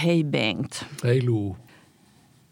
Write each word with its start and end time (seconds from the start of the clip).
hej 0.00 0.24
Bengt. 0.24 0.84
Hej 1.02 1.20
Lo. 1.20 1.56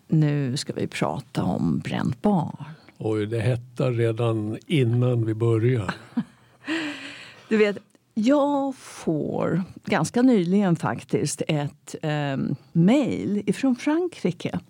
Nu 0.08 0.56
ska 0.56 0.72
vi 0.72 0.86
prata 0.86 1.42
om 1.42 1.78
bränt 1.78 2.22
barn. 2.22 2.64
Oj, 2.98 3.26
det 3.26 3.40
hettar 3.40 3.92
redan 3.92 4.58
innan 4.66 5.26
vi 5.26 5.34
börjar. 5.34 5.94
du 7.48 7.56
vet, 7.56 7.78
jag 8.14 8.74
får 8.76 9.62
ganska 9.84 10.22
nyligen 10.22 10.76
faktiskt 10.76 11.42
ett 11.48 11.94
eh, 12.02 12.36
mejl 12.72 13.42
ifrån 13.46 13.76
Frankrike. 13.76 14.60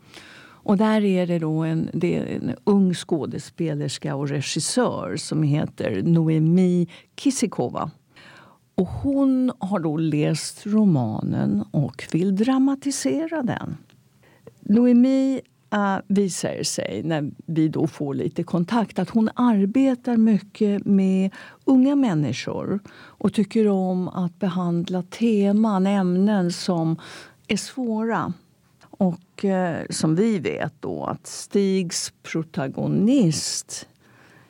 Och 0.41 0.77
där 0.77 1.05
är 1.05 1.27
det 1.27 1.39
då 1.39 1.59
en, 1.59 1.91
det 1.93 2.17
en 2.17 2.55
ung 2.65 2.95
skådespelerska 2.95 4.15
och 4.15 4.29
regissör 4.29 5.17
som 5.17 5.43
heter 5.43 6.03
Noemi 6.03 6.89
Kisikova. 7.17 7.91
Och 8.79 8.89
hon 8.89 9.53
har 9.59 9.81
då 9.81 9.97
läst 9.97 10.67
romanen 10.67 11.65
och 11.71 12.09
vill 12.13 12.37
dramatisera 12.37 13.43
den. 13.43 13.77
Noemi 14.61 15.41
uh, 15.75 15.99
visar 16.07 16.63
sig, 16.63 17.03
när 17.05 17.31
vi 17.47 17.69
då 17.69 17.87
får 17.87 18.15
lite 18.15 18.43
kontakt, 18.43 18.99
att 18.99 19.11
hon 19.11 19.31
arbetar 19.35 20.17
mycket 20.17 20.85
med 20.85 21.31
unga 21.65 21.97
människor 21.97 22.81
och 22.95 23.33
tycker 23.33 23.69
om 23.69 24.09
att 24.09 24.39
behandla 24.39 25.03
teman, 25.03 25.87
ämnen 25.87 26.53
som 26.53 26.97
är 27.49 27.57
svåra. 27.57 28.33
Och 28.81 29.45
eh, 29.45 29.87
som 29.91 30.15
vi 30.15 30.39
vet 30.39 30.75
då 30.81 31.05
att 31.05 31.27
Stigs 31.27 32.13
protagonist 32.23 33.89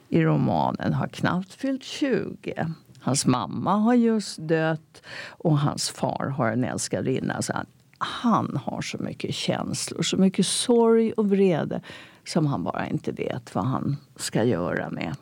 i 0.09 0.23
romanen 0.23 0.93
har 0.93 1.09
knappt 1.09 1.55
fyllt 1.55 1.85
20. 1.85 2.75
Hans 3.09 3.27
mamma 3.27 3.77
har 3.77 3.95
just 3.95 4.39
dött 4.39 5.03
och 5.29 5.59
hans 5.59 5.91
far 5.91 6.27
har 6.37 6.53
en 6.53 6.65
älskarinna. 6.65 7.43
Så 7.43 7.53
han, 7.53 7.67
han 7.99 8.61
har 8.65 8.81
så 8.81 8.99
mycket 8.99 9.35
känslor, 9.35 10.03
så 10.03 10.17
mycket 10.17 10.47
sorg 10.47 11.13
och 11.13 11.31
vrede 11.31 11.81
som 12.25 12.47
han 12.47 12.65
bara 12.65 12.87
inte 12.87 13.13
vet 13.13 13.55
vad 13.55 13.65
han 13.65 13.97
ska 14.17 14.45
göra 14.45 14.91
med. 14.91 15.17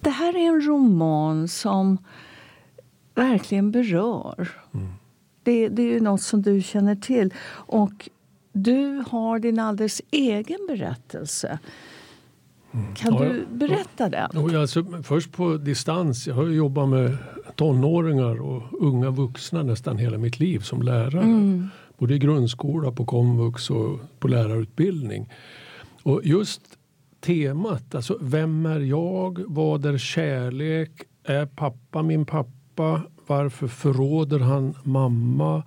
Det 0.00 0.10
här 0.10 0.36
är 0.36 0.48
en 0.48 0.66
roman 0.66 1.48
som 1.48 1.98
verkligen 3.14 3.70
berör. 3.70 4.48
Mm. 4.74 4.88
Det, 5.42 5.68
det, 5.68 5.82
är 5.82 6.00
något 6.00 6.22
som 6.22 6.42
du 6.42 6.62
känner 6.62 6.96
till. 6.96 7.34
Och 7.48 8.08
du 8.52 9.04
har 9.08 9.38
din 9.38 9.58
alldeles 9.58 10.02
egen 10.10 10.66
berättelse. 10.68 11.58
Mm. 12.72 12.94
Kan 12.94 13.14
ja, 13.14 13.24
du 13.24 13.46
berätta 13.46 14.08
den? 14.08 14.28
Ja, 14.32 14.60
alltså, 14.60 14.84
först 15.02 15.32
på 15.32 15.56
distans. 15.56 16.26
Jag 16.26 16.34
har 16.34 16.46
jobbat 16.46 16.88
med 16.88 17.16
tonåringar 17.56 18.40
och 18.40 18.62
unga 18.82 19.10
vuxna 19.10 19.62
nästan 19.62 19.98
hela 19.98 20.18
mitt 20.18 20.40
liv 20.40 20.58
som 20.58 20.82
lärare. 20.82 21.22
Mm. 21.22 21.68
Både 21.98 22.14
i 22.14 22.18
grundskola, 22.18 22.92
på 22.92 23.04
komvux 23.04 23.70
och 23.70 24.00
på 24.18 24.28
lärarutbildning. 24.28 25.32
Och 26.02 26.20
just 26.24 26.62
temat, 27.20 27.94
alltså 27.94 28.18
vem 28.20 28.66
är 28.66 28.80
jag? 28.80 29.42
Vad 29.46 29.86
är 29.86 29.98
kärlek? 29.98 30.90
Är 31.24 31.46
pappa 31.46 32.02
min 32.02 32.26
pappa? 32.26 33.02
Varför 33.26 33.68
förråder 33.68 34.38
han 34.38 34.74
mamma? 34.82 35.62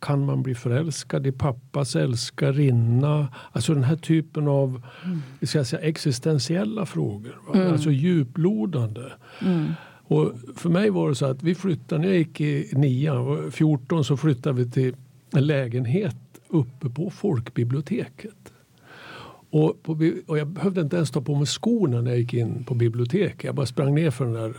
Kan 0.00 0.26
man 0.26 0.42
bli 0.42 0.54
förälskad 0.54 1.26
i 1.26 1.32
pappas 1.32 1.96
älskarinna? 1.96 3.28
Alltså 3.52 3.74
den 3.74 3.84
här 3.84 3.96
typen 3.96 4.48
av 4.48 4.82
mm. 5.04 5.22
ska 5.42 5.64
säga, 5.64 5.82
existentiella 5.82 6.86
frågor. 6.86 7.38
Mm. 7.54 7.72
Alltså 7.72 7.90
djuplodande. 7.90 9.04
Mm. 9.42 9.72
Och 10.08 10.32
för 10.56 10.68
mig 10.68 10.90
var 10.90 11.08
det 11.08 11.14
så 11.14 11.26
att 11.26 11.42
vi 11.42 11.54
flyttade, 11.54 12.00
när 12.00 12.08
jag 12.08 12.18
gick 12.18 12.40
i 12.40 12.70
nian, 12.72 13.52
14 13.52 14.04
så 14.04 14.16
flyttade 14.16 14.64
vi 14.64 14.70
till 14.70 14.96
en 15.30 15.46
lägenhet 15.46 16.16
uppe 16.48 16.90
på 16.90 17.10
folkbiblioteket. 17.10 18.52
Och, 19.50 19.82
på, 19.82 20.12
och 20.26 20.38
jag 20.38 20.46
behövde 20.46 20.80
inte 20.80 20.96
ens 20.96 21.10
ta 21.10 21.20
på 21.20 21.34
mig 21.34 21.46
skorna 21.46 22.00
när 22.00 22.10
jag 22.10 22.20
gick 22.20 22.34
in 22.34 22.64
på 22.64 22.74
biblioteket. 22.74 23.44
Jag 23.44 23.54
bara 23.54 23.66
sprang 23.66 23.94
ner 23.94 24.10
för 24.10 24.24
den 24.24 24.34
där 24.34 24.54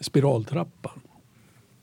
spiraltrappan. 0.00 1.00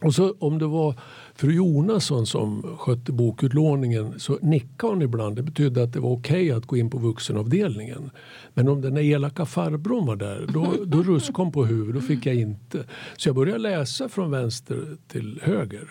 Och 0.06 0.14
så 0.14 0.36
om 0.40 0.60
det 0.60 0.68
var 0.68 0.96
fru 1.36 1.52
Jonasson 1.52 2.26
som 2.26 2.78
skötte 2.78 3.12
bokutlåningen 3.12 4.20
så 4.20 4.38
nickade 4.42 4.94
hon 4.94 5.02
ibland. 5.02 5.36
Det 5.36 5.44
betydde 5.44 5.84
att 5.84 5.94
det 5.94 6.00
var 6.00 6.10
okej 6.10 6.46
okay 6.46 6.52
att 6.52 6.66
gå 6.66 6.78
in 6.78 6.90
på 6.90 6.98
vuxenavdelningen. 6.98 8.10
Men 8.54 8.68
om 8.68 8.82
den 8.82 8.94
där 8.94 9.02
elaka 9.02 9.46
farbrorn 9.46 10.06
var 10.06 10.16
där 10.16 10.48
då, 10.54 10.74
då 10.86 11.04
ruskade 11.04 11.44
hon 11.44 11.52
på 11.52 11.66
huvudet. 11.66 12.02
Då 12.02 12.08
fick 12.08 12.26
jag 12.26 12.36
inte. 12.36 12.86
Så 13.18 13.30
jag 13.30 13.36
började 13.36 13.60
läsa 13.60 14.10
från 14.10 14.32
vänster 14.32 14.98
till 15.08 15.40
höger. 15.44 15.90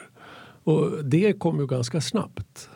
Och 0.65 1.05
det 1.05 1.33
kom 1.33 1.61
ju 1.61 1.67
ganska 1.67 2.01
snabbt. 2.01 2.69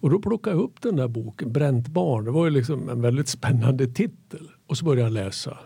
Och 0.00 0.10
då 0.10 0.18
plockade 0.18 0.56
jag 0.56 0.62
upp 0.62 0.82
den 0.82 0.96
där 0.96 1.08
boken, 1.08 1.52
Bränt 1.52 1.88
barn. 1.88 2.24
Det 2.24 2.30
var 2.30 2.44
ju 2.44 2.50
liksom 2.50 2.88
en 2.88 3.00
väldigt 3.00 3.28
spännande 3.28 3.86
titel. 3.86 4.50
Och 4.66 4.76
så 4.76 4.84
började 4.84 5.02
jag 5.02 5.12
läsa. 5.12 5.58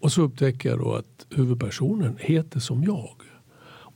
Och 0.00 0.12
så 0.12 0.22
upptäcker 0.22 0.68
jag 0.68 0.78
då 0.78 0.94
att 0.94 1.26
huvudpersonen 1.30 2.16
heter 2.20 2.60
som 2.60 2.84
jag. 2.84 3.29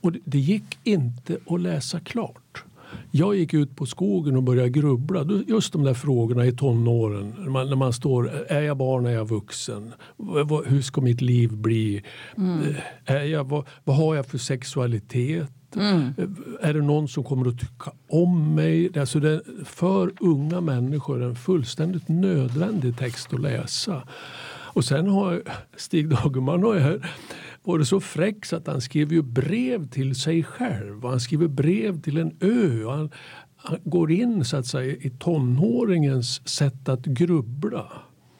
Och 0.05 0.13
det 0.25 0.39
gick 0.39 0.77
inte 0.83 1.37
att 1.47 1.61
läsa 1.61 1.99
klart. 1.99 2.63
Jag 3.11 3.35
gick 3.35 3.53
ut 3.53 3.75
på 3.75 3.85
skogen 3.85 4.35
och 4.35 4.43
började 4.43 4.69
grubbla. 4.69 5.25
Just 5.47 5.73
de 5.73 5.83
där 5.83 5.93
frågorna 5.93 6.45
i 6.45 6.51
tonåren. 6.51 7.33
När 7.39 7.49
man, 7.49 7.69
när 7.69 7.75
man 7.75 7.93
står, 7.93 8.29
är 8.47 8.61
jag 8.61 8.77
barn, 8.77 9.05
är 9.05 9.11
jag 9.11 9.27
vuxen? 9.27 9.93
Hur 10.65 10.81
ska 10.81 11.01
mitt 11.01 11.21
liv 11.21 11.57
bli? 11.57 12.03
Mm. 12.37 12.75
Är 13.05 13.23
jag, 13.23 13.49
vad, 13.49 13.67
vad, 13.83 13.95
har 13.95 14.15
jag 14.15 14.25
för 14.25 14.37
sexualitet? 14.37 15.49
Mm. 15.75 16.13
Är 16.61 16.73
det 16.73 16.81
någon 16.81 17.07
som 17.07 17.23
kommer 17.23 17.49
att 17.49 17.59
tycka 17.59 17.91
om 18.09 18.55
mig? 18.55 18.99
Alltså 18.99 19.19
det 19.19 19.31
är 19.31 19.65
för 19.65 20.11
unga 20.19 20.61
människor 20.61 21.23
en 21.23 21.35
fullständigt 21.35 22.07
nödvändig 22.07 22.97
text 22.97 23.33
att 23.33 23.41
läsa. 23.41 24.07
Och 24.75 24.85
sen 24.85 25.07
har 25.07 25.43
Stig 25.75 26.09
Dagerman 26.09 26.63
har 26.63 26.75
varit 27.67 27.87
så 27.87 27.99
fräck 27.99 28.45
så 28.45 28.55
att 28.55 28.67
han 28.67 28.81
skrev 28.81 29.13
ju 29.13 29.21
brev 29.21 29.87
till 29.89 30.15
sig 30.15 30.43
själv. 30.43 31.03
Han 31.03 31.19
skriver 31.19 31.47
brev 31.47 32.01
till 32.01 32.17
en 32.17 32.37
ö. 32.39 32.89
Han, 32.89 33.11
han 33.55 33.79
går 33.83 34.11
in 34.11 34.45
så 34.45 34.57
att 34.57 34.65
säga 34.65 34.95
i 34.95 35.09
tonåringens 35.09 36.49
sätt 36.49 36.89
att 36.89 37.05
grubbla. 37.05 37.91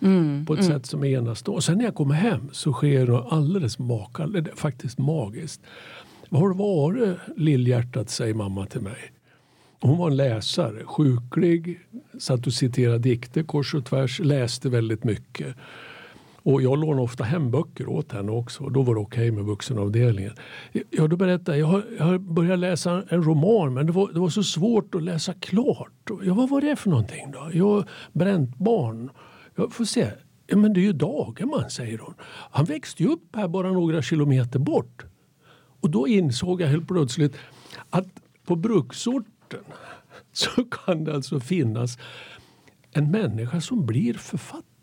Mm, 0.02 0.46
på 0.46 0.54
ett 0.54 0.60
mm. 0.60 0.72
sätt 0.72 0.86
som 0.86 1.04
är 1.04 1.08
enastående. 1.08 1.58
Och 1.58 1.64
sen 1.64 1.78
när 1.78 1.86
jag 1.86 1.96
kommer 1.96 2.16
hem 2.16 2.50
så 2.52 2.74
sker 2.74 3.06
det 3.06 3.20
alldeles 3.20 3.80
makalöst, 3.80 4.60
faktiskt 4.60 4.98
magiskt. 4.98 5.62
Vad 6.30 6.42
har 6.42 6.50
det 6.50 6.56
varit 6.56 7.18
lillhjärtat, 7.38 8.10
säger 8.10 8.34
mamma 8.34 8.66
till 8.66 8.82
mig. 8.82 9.12
Hon 9.82 9.98
var 9.98 10.12
en 10.12 10.18
läsare, 10.18 10.84
sjuklig, 10.84 11.80
satt 12.20 12.48
och 12.48 12.54
citerade 12.54 13.00
dikter 13.00 13.44
kors 13.44 13.74
och 13.74 13.86
tvärs, 13.86 14.20
läste 14.20 14.70
väldigt 14.70 15.04
mycket. 15.04 15.56
Och 16.46 16.62
jag 16.62 16.80
lånade 16.80 17.02
ofta 17.02 17.24
hem 17.24 17.52
böcker 17.52 17.90
åt 17.90 18.12
henne 18.12 18.32
också. 18.32 18.64
Och 18.64 18.72
då 18.72 18.82
var 18.82 18.96
det 18.96 19.02
okej 19.02 19.30
okay 19.30 19.32
med 19.32 19.46
vuxenavdelningen. 19.46 20.34
Ja, 20.90 21.08
då 21.08 21.16
berättade 21.16 21.58
jag, 21.58 21.84
jag 21.98 22.06
har, 22.06 22.18
börjat 22.18 22.60
läsa 22.60 23.04
en 23.10 23.24
roman 23.24 23.74
men 23.74 23.86
det 23.86 23.92
var, 23.92 24.14
det 24.14 24.20
var 24.20 24.30
så 24.30 24.44
svårt 24.44 24.96
att 24.96 25.04
läsa 25.04 25.34
klart. 25.34 26.10
Ja, 26.24 26.34
vad 26.34 26.50
var 26.50 26.62
det 26.62 26.76
för 26.76 26.90
någonting 26.90 27.32
då? 27.32 27.50
Jag 27.54 27.88
bränt 28.14 28.58
barn. 28.58 29.10
Jag 29.56 29.74
får 29.74 29.86
se. 29.86 30.12
Ja, 30.48 30.58
men 30.58 30.74
det 30.74 30.80
är 30.80 30.82
ju 30.82 30.94
Dagerman, 30.94 31.70
säger 31.70 31.98
hon. 31.98 32.14
Han 32.52 32.66
växte 32.66 33.04
ju 33.04 33.10
upp 33.10 33.36
här 33.36 33.48
bara 33.48 33.72
några 33.72 34.02
kilometer 34.02 34.60
bort. 34.60 35.06
Och 35.82 35.90
då 35.90 36.08
insåg 36.08 36.62
jag 36.62 36.68
helt 36.68 36.88
plötsligt 36.88 37.36
att 37.90 38.08
på 38.46 38.56
bruksorten 38.56 39.64
så 40.32 40.64
kan 40.64 41.04
det 41.04 41.16
alltså 41.16 41.40
finnas 41.40 41.98
en 42.92 43.12
människa 43.12 43.62
som 43.62 43.86
blir 43.86 44.14
författare. 44.14 44.75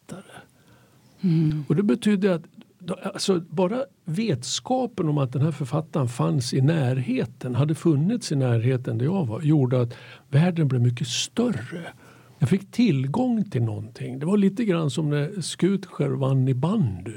Mm. 1.23 1.65
Och 1.69 1.77
det 1.77 1.83
betyder 1.83 2.31
att 2.31 2.45
alltså, 2.91 3.41
bara 3.41 3.85
vetskapen 4.05 5.09
om 5.09 5.19
att 5.19 5.33
den 5.33 5.43
här 5.43 5.51
författaren 5.51 6.09
fanns 6.09 6.55
i 6.55 6.61
närheten, 6.61 7.55
hade 7.55 7.75
funnits 7.75 8.33
i 8.33 8.37
närheten 8.37 8.99
där 8.99 9.05
jag 9.05 9.27
var, 9.27 9.41
gjorde 9.41 9.81
att 9.81 9.95
världen 10.29 10.69
blev 10.69 10.83
mycket 10.83 11.09
större. 11.09 11.93
Jag 12.39 12.49
fick 12.49 12.71
tillgång 12.71 13.51
till 13.51 13.63
någonting. 13.63 14.19
Det 14.19 14.27
var 14.27 14.37
lite 14.37 14.65
grann 14.65 14.91
som 14.91 15.11
när 15.11 15.41
Skutskär 15.41 16.09
vann 16.09 16.49
i 16.49 16.55
bandy. 16.55 17.17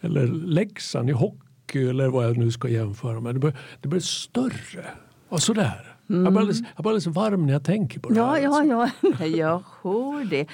Eller 0.00 0.26
Leksand 0.26 1.10
i 1.10 1.12
hockey 1.12 1.88
eller 1.88 2.08
vad 2.08 2.26
jag 2.26 2.36
nu 2.36 2.50
ska 2.50 2.68
jämföra 2.68 3.20
med. 3.20 3.34
Det 3.34 3.38
blev, 3.38 3.56
det 3.80 3.88
blev 3.88 4.00
större. 4.00 4.84
Och 5.28 5.42
sådär. 5.42 5.96
Mm. 6.10 6.24
Jag, 6.24 6.32
blir 6.32 6.66
alldeles, 6.74 7.06
varm 7.06 7.46
när 7.46 7.52
jag 7.52 7.64
tänker 7.64 8.00
på 8.00 8.08
det 8.08 8.16
ja, 8.16 8.30
här. 8.30 8.40
Ja, 8.40 8.82
alltså. 8.82 9.06
ja, 9.18 9.26
jag 9.36 9.62
hör 9.82 10.24
det. 10.24 10.46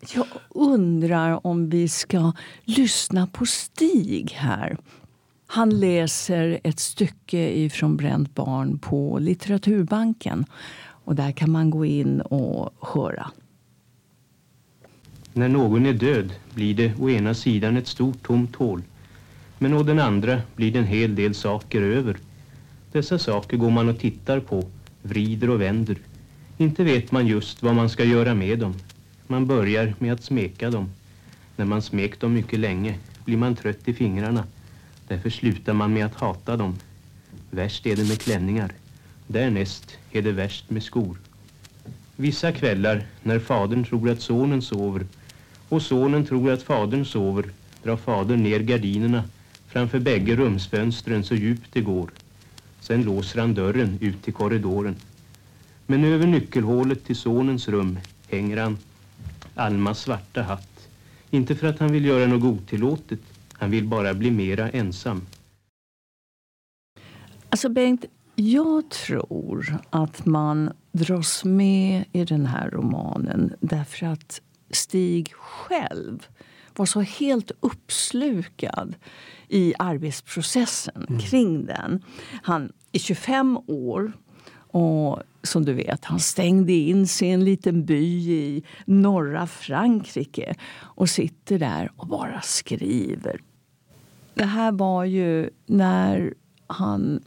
Jag 0.00 0.26
undrar 0.48 1.46
om 1.46 1.70
vi 1.70 1.88
ska 1.88 2.32
lyssna 2.64 3.26
på 3.26 3.46
Stig 3.46 4.30
här. 4.36 4.76
Han 5.46 5.80
läser 5.80 6.60
ett 6.64 6.78
stycke 6.80 7.58
ifrån 7.58 7.96
Bränt 7.96 8.34
barn 8.34 8.78
på 8.78 9.18
Litteraturbanken. 9.18 10.44
Och 11.04 11.14
där 11.14 11.32
kan 11.32 11.50
man 11.50 11.70
gå 11.70 11.84
in 11.84 12.20
och 12.20 12.74
höra. 12.80 13.30
När 15.32 15.48
någon 15.48 15.86
är 15.86 15.92
död 15.92 16.32
blir 16.54 16.74
det 16.74 16.92
å 17.00 17.10
ena 17.10 17.34
sidan 17.34 17.76
ett 17.76 17.86
stort 17.86 18.22
tomt 18.22 18.56
hål. 18.56 18.82
Men 19.58 19.74
å 19.74 19.82
den 19.82 19.98
andra 19.98 20.40
blir 20.56 20.72
det 20.72 20.78
en 20.78 20.84
hel 20.84 21.14
del 21.14 21.34
saker 21.34 21.82
över. 21.82 22.16
Dessa 22.92 23.18
saker 23.18 23.56
går 23.56 23.70
man 23.70 23.88
och 23.88 23.98
tittar 23.98 24.40
på, 24.40 24.64
vrider 25.02 25.50
och 25.50 25.60
vänder. 25.60 25.96
Inte 26.56 26.84
vet 26.84 27.12
man 27.12 27.26
just 27.26 27.62
vad 27.62 27.74
man 27.74 27.90
ska 27.90 28.04
göra 28.04 28.34
med 28.34 28.58
dem. 28.58 28.74
Man 29.30 29.46
börjar 29.46 29.94
med 29.98 30.12
att 30.12 30.24
smeka 30.24 30.70
dem. 30.70 30.90
När 31.56 31.64
man 31.64 31.82
smekt 31.82 32.20
dem 32.20 32.34
mycket 32.34 32.58
länge 32.58 32.94
blir 33.24 33.36
man 33.36 33.56
trött 33.56 33.88
i 33.88 33.94
fingrarna. 33.94 34.44
Därför 35.08 35.30
slutar 35.30 35.72
man 35.72 35.92
med 35.92 36.06
att 36.06 36.14
hata 36.14 36.56
dem. 36.56 36.76
Värst 37.50 37.86
är 37.86 37.96
det 37.96 38.08
med 38.08 38.20
klänningar. 38.20 38.72
Därnäst 39.26 39.98
är 40.12 40.22
det 40.22 40.32
värst 40.32 40.70
med 40.70 40.82
skor. 40.82 41.18
Vissa 42.16 42.52
kvällar 42.52 43.06
när 43.22 43.38
fadern 43.38 43.84
tror 43.84 44.10
att 44.10 44.20
sonen 44.20 44.62
sover 44.62 45.06
och 45.68 45.82
sonen 45.82 46.26
tror 46.26 46.50
att 46.50 46.62
fadern 46.62 47.04
sover 47.04 47.44
drar 47.82 47.96
fadern 47.96 48.42
ner 48.42 48.60
gardinerna 48.60 49.24
framför 49.66 49.98
bägge 49.98 50.36
rumsfönstren 50.36 51.24
så 51.24 51.34
djupt 51.34 51.72
det 51.72 51.80
går. 51.80 52.10
Sen 52.80 53.02
låser 53.02 53.40
han 53.40 53.54
dörren 53.54 53.98
ut 54.00 54.22
till 54.22 54.32
korridoren. 54.32 54.96
Men 55.86 56.04
över 56.04 56.26
nyckelhålet 56.26 57.04
till 57.04 57.16
sonens 57.16 57.68
rum 57.68 57.98
hänger 58.28 58.56
han 58.56 58.78
Almas 59.58 60.00
svarta 60.00 60.42
hatt. 60.42 60.88
Inte 61.30 61.54
för 61.54 61.66
att 61.66 61.78
han 61.78 61.92
vill 61.92 62.04
göra 62.04 62.26
något 62.26 62.44
otillåtet. 62.44 63.20
Han 63.52 63.70
vill 63.70 63.84
bara 63.84 64.14
bli 64.14 64.30
mera 64.30 64.70
ensam. 64.70 65.26
Alltså 67.50 67.68
Bengt, 67.68 68.04
jag 68.34 68.90
tror 68.90 69.78
att 69.90 70.26
man 70.26 70.72
dras 70.92 71.44
med 71.44 72.04
i 72.12 72.24
den 72.24 72.46
här 72.46 72.70
romanen 72.70 73.54
därför 73.60 74.06
att 74.06 74.40
Stig 74.70 75.32
själv 75.34 76.26
var 76.76 76.86
så 76.86 77.00
helt 77.00 77.50
uppslukad 77.60 78.94
i 79.48 79.74
arbetsprocessen 79.78 81.06
mm. 81.08 81.20
kring 81.20 81.66
den. 81.66 82.02
Han 82.42 82.72
är 82.92 82.98
25 82.98 83.58
år 83.66 84.12
och 84.70 85.22
som 85.48 85.64
du 85.64 85.72
vet, 85.72 86.04
han 86.04 86.20
stängde 86.20 86.72
in 86.72 87.06
sig 87.06 87.28
i 87.28 87.30
en 87.30 87.44
liten 87.44 87.84
by 87.84 88.32
i 88.32 88.62
norra 88.84 89.46
Frankrike 89.46 90.54
och 90.80 91.10
sitter 91.10 91.58
där 91.58 91.92
och 91.96 92.06
bara 92.06 92.40
skriver. 92.40 93.40
Det 94.34 94.44
här 94.44 94.72
var 94.72 95.04
ju 95.04 95.50
när 95.66 96.34
han 96.66 97.20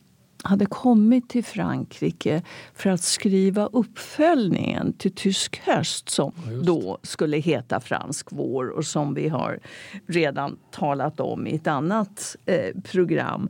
hade 0.44 0.65
kommit 0.65 1.29
till 1.29 1.44
Frankrike 1.44 2.44
för 2.73 2.89
att 2.89 3.01
skriva 3.01 3.65
uppföljningen 3.65 4.94
till 4.94 5.12
Tysk 5.12 5.62
höst 5.65 6.09
som 6.09 6.31
ja, 6.45 6.51
då 6.51 6.97
skulle 7.03 7.38
heta 7.38 7.79
Fransk 7.79 8.27
vår 8.31 8.69
och 8.69 8.85
som 8.85 9.13
vi 9.13 9.29
har 9.29 9.59
redan 10.07 10.57
talat 10.71 11.19
om 11.19 11.47
i 11.47 11.56
ett 11.56 11.68
annat 11.68 12.35
eh, 12.45 12.81
program. 12.83 13.50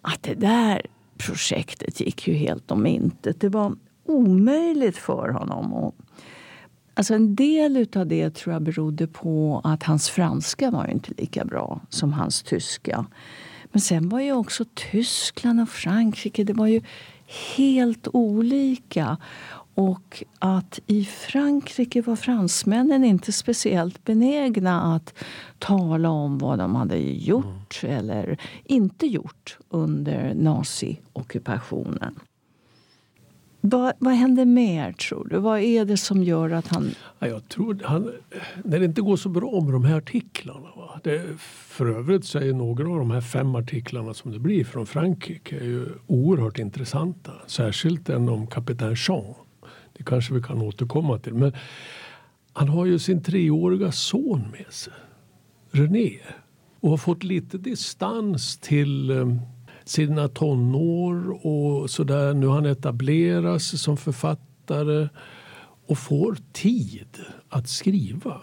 Att 0.00 0.22
det 0.22 0.34
där 0.34 0.86
projektet 1.18 2.00
gick 2.00 2.28
ju 2.28 2.34
helt 2.34 2.70
om 2.70 2.86
intet. 2.86 3.40
Det 3.40 3.48
var 3.48 3.76
omöjligt 4.08 4.96
för 4.96 5.28
honom. 5.28 5.72
Och, 5.72 5.94
alltså 6.94 7.14
en 7.14 7.34
del 7.34 7.86
av 7.96 8.06
det 8.06 8.34
tror 8.34 8.52
jag 8.52 8.62
berodde 8.62 9.06
på 9.06 9.60
att 9.64 9.82
hans 9.82 10.10
franska 10.10 10.70
var 10.70 10.86
inte 10.86 11.12
lika 11.16 11.44
bra 11.44 11.80
som 11.88 12.12
hans 12.12 12.42
tyska. 12.42 13.06
Men 13.72 13.80
sen 13.80 14.08
var 14.08 14.20
ju 14.20 14.32
också 14.32 14.64
Tyskland 14.74 15.60
och 15.60 15.68
Frankrike 15.68 16.44
det 16.44 16.52
var 16.52 16.66
ju 16.66 16.82
helt 17.56 18.08
olika. 18.12 19.16
Och 19.74 20.22
att 20.38 20.80
i 20.86 21.04
Frankrike 21.04 22.02
var 22.02 22.16
fransmännen 22.16 23.04
inte 23.04 23.32
speciellt 23.32 24.04
benägna 24.04 24.94
att 24.94 25.14
tala 25.58 26.10
om 26.10 26.38
vad 26.38 26.58
de 26.58 26.74
hade 26.74 26.96
gjort 26.98 27.80
mm. 27.82 27.96
eller 27.96 28.38
inte 28.64 29.06
gjort 29.06 29.58
under 29.68 30.34
naziockupationen. 30.34 32.20
Vad, 33.68 33.92
vad 33.98 34.14
händer 34.14 34.44
mer, 34.44 34.92
tror 34.92 35.28
du? 35.30 35.38
Vad 35.38 35.60
är 35.60 35.84
det 35.84 35.96
som 35.96 36.22
gör 36.22 36.50
att 36.50 36.68
han... 36.68 36.90
Ja, 37.18 37.26
jag 37.26 37.48
tror 37.48 37.80
han, 37.84 38.12
när 38.64 38.78
det 38.78 38.84
inte 38.84 39.00
går 39.00 39.16
så 39.16 39.28
bra 39.28 39.60
med 39.60 39.72
de 39.72 39.84
här 39.84 39.96
artiklarna. 39.96 40.68
Va? 40.76 41.00
Det, 41.02 41.40
för 41.40 41.86
övrigt 41.86 42.24
så 42.24 42.38
är 42.38 42.52
några 42.52 42.88
av 42.88 42.98
de 42.98 43.10
här 43.10 43.20
fem 43.20 43.54
artiklarna 43.54 44.14
som 44.14 44.32
det 44.32 44.38
blir 44.38 44.64
från 44.64 44.86
Frankrike 44.86 45.56
är 45.56 45.64
ju 45.64 45.86
oerhört 46.06 46.58
intressanta. 46.58 47.32
Särskilt 47.46 48.06
den 48.06 48.28
om 48.28 48.46
kapten 48.46 48.96
Jean. 49.08 49.34
Det 49.96 50.04
kanske 50.04 50.34
vi 50.34 50.42
kan 50.42 50.62
återkomma 50.62 51.18
till. 51.18 51.34
Men 51.34 51.52
han 52.52 52.68
har 52.68 52.86
ju 52.86 52.98
sin 52.98 53.22
treåriga 53.22 53.92
son 53.92 54.44
med 54.52 54.72
sig, 54.72 54.92
René. 55.70 56.18
Och 56.80 56.90
har 56.90 56.96
fått 56.96 57.22
lite 57.22 57.58
distans 57.58 58.58
till 58.58 59.10
ehm, 59.10 59.40
sina 59.86 60.28
tonår 60.28 61.46
och 61.46 61.90
sådär. 61.90 62.34
Nu 62.34 62.46
har 62.46 62.54
han 62.54 62.66
etableras 62.66 63.82
som 63.82 63.96
författare 63.96 65.08
och 65.86 65.98
får 65.98 66.36
tid 66.52 67.18
att 67.48 67.68
skriva. 67.68 68.40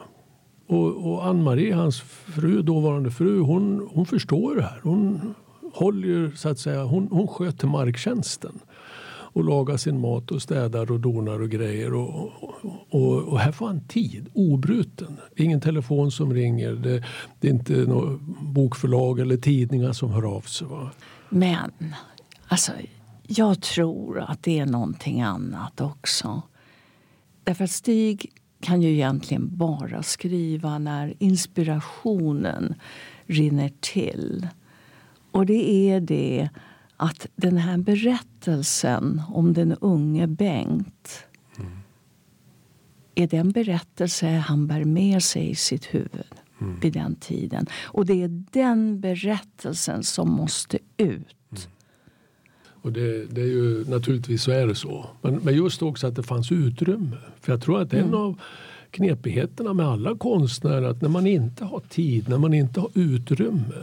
Och, 0.68 1.12
och 1.12 1.26
Ann-Marie, 1.26 1.76
hans 1.76 2.02
fru, 2.02 2.62
dåvarande 2.62 3.12
fru, 3.12 3.40
hon, 3.40 3.90
hon 3.94 4.06
förstår 4.06 4.56
det 4.56 4.64
här. 4.64 4.80
Hon 4.84 5.34
håller 5.74 6.32
så 6.36 6.50
att 6.50 6.60
säga, 6.60 6.84
hon, 6.84 7.08
hon 7.12 7.28
sköter 7.28 7.68
marktjänsten 7.68 8.60
och 9.34 9.44
lagar 9.44 9.78
sin 9.78 10.00
mat 10.00 10.32
och 10.32 10.42
städar 10.42 10.92
och 10.92 11.00
donar 11.00 11.42
och 11.42 11.50
grejer. 11.50 11.94
Och, 11.94 12.32
och, 12.90 13.24
och 13.24 13.40
här 13.40 13.52
får 13.52 13.68
han 13.68 13.88
tid, 13.88 14.30
obruten. 14.34 15.18
Ingen 15.36 15.62
telefon 15.62 16.12
som 16.12 16.34
ringer. 16.34 16.72
Det, 16.72 17.04
det 17.40 17.48
är 17.48 17.52
inte 17.52 17.86
bokförlag 18.42 19.20
eller 19.20 19.38
tidningar 19.38 19.94
som 19.94 20.12
hör 20.12 20.36
av 20.36 20.42
sig. 20.42 20.68
Va? 20.68 20.92
Men 21.34 21.96
alltså, 22.48 22.72
jag 23.28 23.62
tror 23.62 24.20
att 24.20 24.44
det 24.44 24.60
är 24.60 24.66
någonting 24.66 25.22
annat 25.22 25.82
också. 25.82 26.42
Därför 27.44 27.64
att 27.64 27.72
Stig 27.72 28.32
kan 28.62 28.82
ju 28.82 28.92
egentligen 28.92 29.58
bara 29.58 30.04
skriva 30.04 30.80
när 30.80 31.14
inspirationen 31.20 32.76
rinner 33.26 33.72
till. 33.80 34.48
Och 35.32 35.46
det 35.46 35.90
är 35.90 36.02
det 36.02 36.50
att 36.98 37.28
den 37.36 37.58
här 37.58 37.78
berättelsen 37.78 39.22
om 39.28 39.54
den 39.54 39.74
unge 39.74 40.28
Bengt 40.28 41.26
mm. 41.58 41.72
är 43.16 43.28
den 43.28 43.52
berättelse 43.52 44.28
han 44.28 44.68
bär 44.68 44.86
med 44.86 45.24
sig 45.24 45.50
i 45.50 45.56
sitt 45.56 45.86
huvud 45.86 46.43
mm. 46.64 46.80
vid 46.80 46.94
den 46.94 47.16
tiden. 47.16 47.66
Och 47.84 48.06
det 48.06 48.24
är 48.24 48.44
den 48.52 49.00
berättelsen 49.00 50.04
som 50.04 50.32
måste 50.32 50.78
ut. 50.98 51.70
Och 52.84 52.92
det, 52.92 53.26
det, 53.26 53.42
är 53.42 53.46
ju, 53.46 53.90
naturligtvis 53.90 54.44
så 54.44 54.52
är 54.52 54.68
det 54.68 54.76
så. 54.76 55.06
Men, 55.22 55.36
men 55.36 55.56
just 55.56 55.82
också 55.82 56.08
att 56.08 56.16
det 56.16 56.24
fanns 56.24 56.52
utrymme. 56.52 57.18
För 57.42 57.52
jag 57.52 57.62
tror 57.62 57.82
att 57.82 57.94
en 57.94 58.00
mm. 58.00 58.14
av 58.14 58.40
knepigheterna 58.92 59.74
med 59.74 59.86
alla 59.86 60.18
konstnärer 60.18 60.84
att 60.84 61.02
när 61.02 61.10
man 61.10 61.28
inte 61.28 61.66
har 61.66 61.80
tid, 61.80 62.30
när 62.30 62.38
man 62.38 62.54
inte 62.54 62.80
har 62.80 62.90
utrymme 62.94 63.76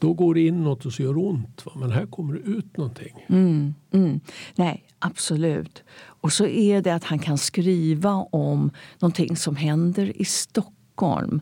då 0.00 0.12
går 0.12 0.34
det 0.34 0.40
in 0.40 0.64
något 0.64 0.86
och 0.86 0.92
så 0.92 1.02
gör 1.02 1.18
ont. 1.18 1.66
Va? 1.66 1.72
Men 1.76 1.90
här 1.90 2.06
kommer 2.06 2.34
det 2.34 2.40
ut 2.40 2.76
någonting. 2.76 3.26
Mm, 3.28 3.74
mm. 3.90 4.20
Nej, 4.54 4.84
absolut. 4.98 5.82
Och 6.02 6.32
så 6.32 6.46
är 6.46 6.82
det 6.82 6.94
att 6.94 7.04
han 7.04 7.18
kan 7.18 7.38
skriva 7.38 8.14
om 8.14 8.70
någonting 8.98 9.36
som 9.36 9.56
händer 9.56 10.20
i 10.20 10.24
Stockholm 10.24 11.40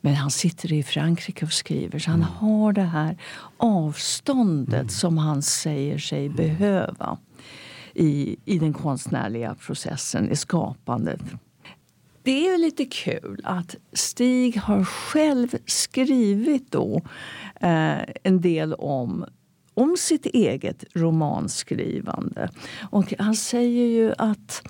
men 0.00 0.14
han 0.14 0.30
sitter 0.30 0.72
i 0.72 0.82
Frankrike 0.82 1.44
och 1.44 1.52
skriver, 1.52 1.98
så 1.98 2.10
han 2.10 2.22
mm. 2.22 2.32
har 2.32 2.72
det 2.72 2.82
här 2.82 3.16
avståndet 3.56 4.74
mm. 4.74 4.88
som 4.88 5.18
han 5.18 5.42
säger 5.42 5.98
sig 5.98 6.26
mm. 6.26 6.36
behöva 6.36 7.18
i, 7.94 8.36
i 8.44 8.58
den 8.58 8.72
konstnärliga 8.72 9.54
processen, 9.54 10.30
i 10.30 10.36
skapandet. 10.36 11.20
Det 12.22 12.48
är 12.48 12.58
lite 12.58 12.84
kul 12.84 13.40
att 13.44 13.76
Stig 13.92 14.56
har 14.56 14.84
själv 14.84 15.48
skrivit 15.66 16.72
då, 16.72 17.02
eh, 17.60 17.98
en 18.22 18.40
del 18.40 18.74
om 18.74 19.24
om 19.74 19.96
sitt 19.98 20.26
eget 20.26 20.84
romanskrivande. 20.92 22.50
Och 22.90 23.14
han 23.18 23.36
säger 23.36 23.86
ju 23.86 24.14
att 24.18 24.62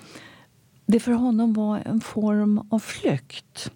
det 0.85 0.99
för 0.99 1.11
honom 1.11 1.53
var 1.53 1.79
en 1.85 2.01
form 2.01 2.67
av 2.69 2.79
flykt. 2.79 3.71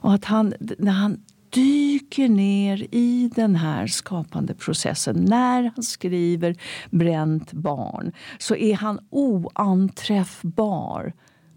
Och 0.00 0.14
att 0.14 0.24
han, 0.24 0.54
när 0.78 0.92
han 0.92 1.20
dyker 1.50 2.28
ner 2.28 2.86
i 2.90 3.30
den 3.34 3.56
här 3.56 3.86
skapande 3.86 4.54
processen 4.54 5.24
när 5.24 5.72
han 5.74 5.82
skriver 5.82 6.56
Bränt 6.90 7.52
barn 7.52 8.12
så 8.38 8.56
är 8.56 8.74
han 8.74 9.00
oanträffbar 9.10 11.12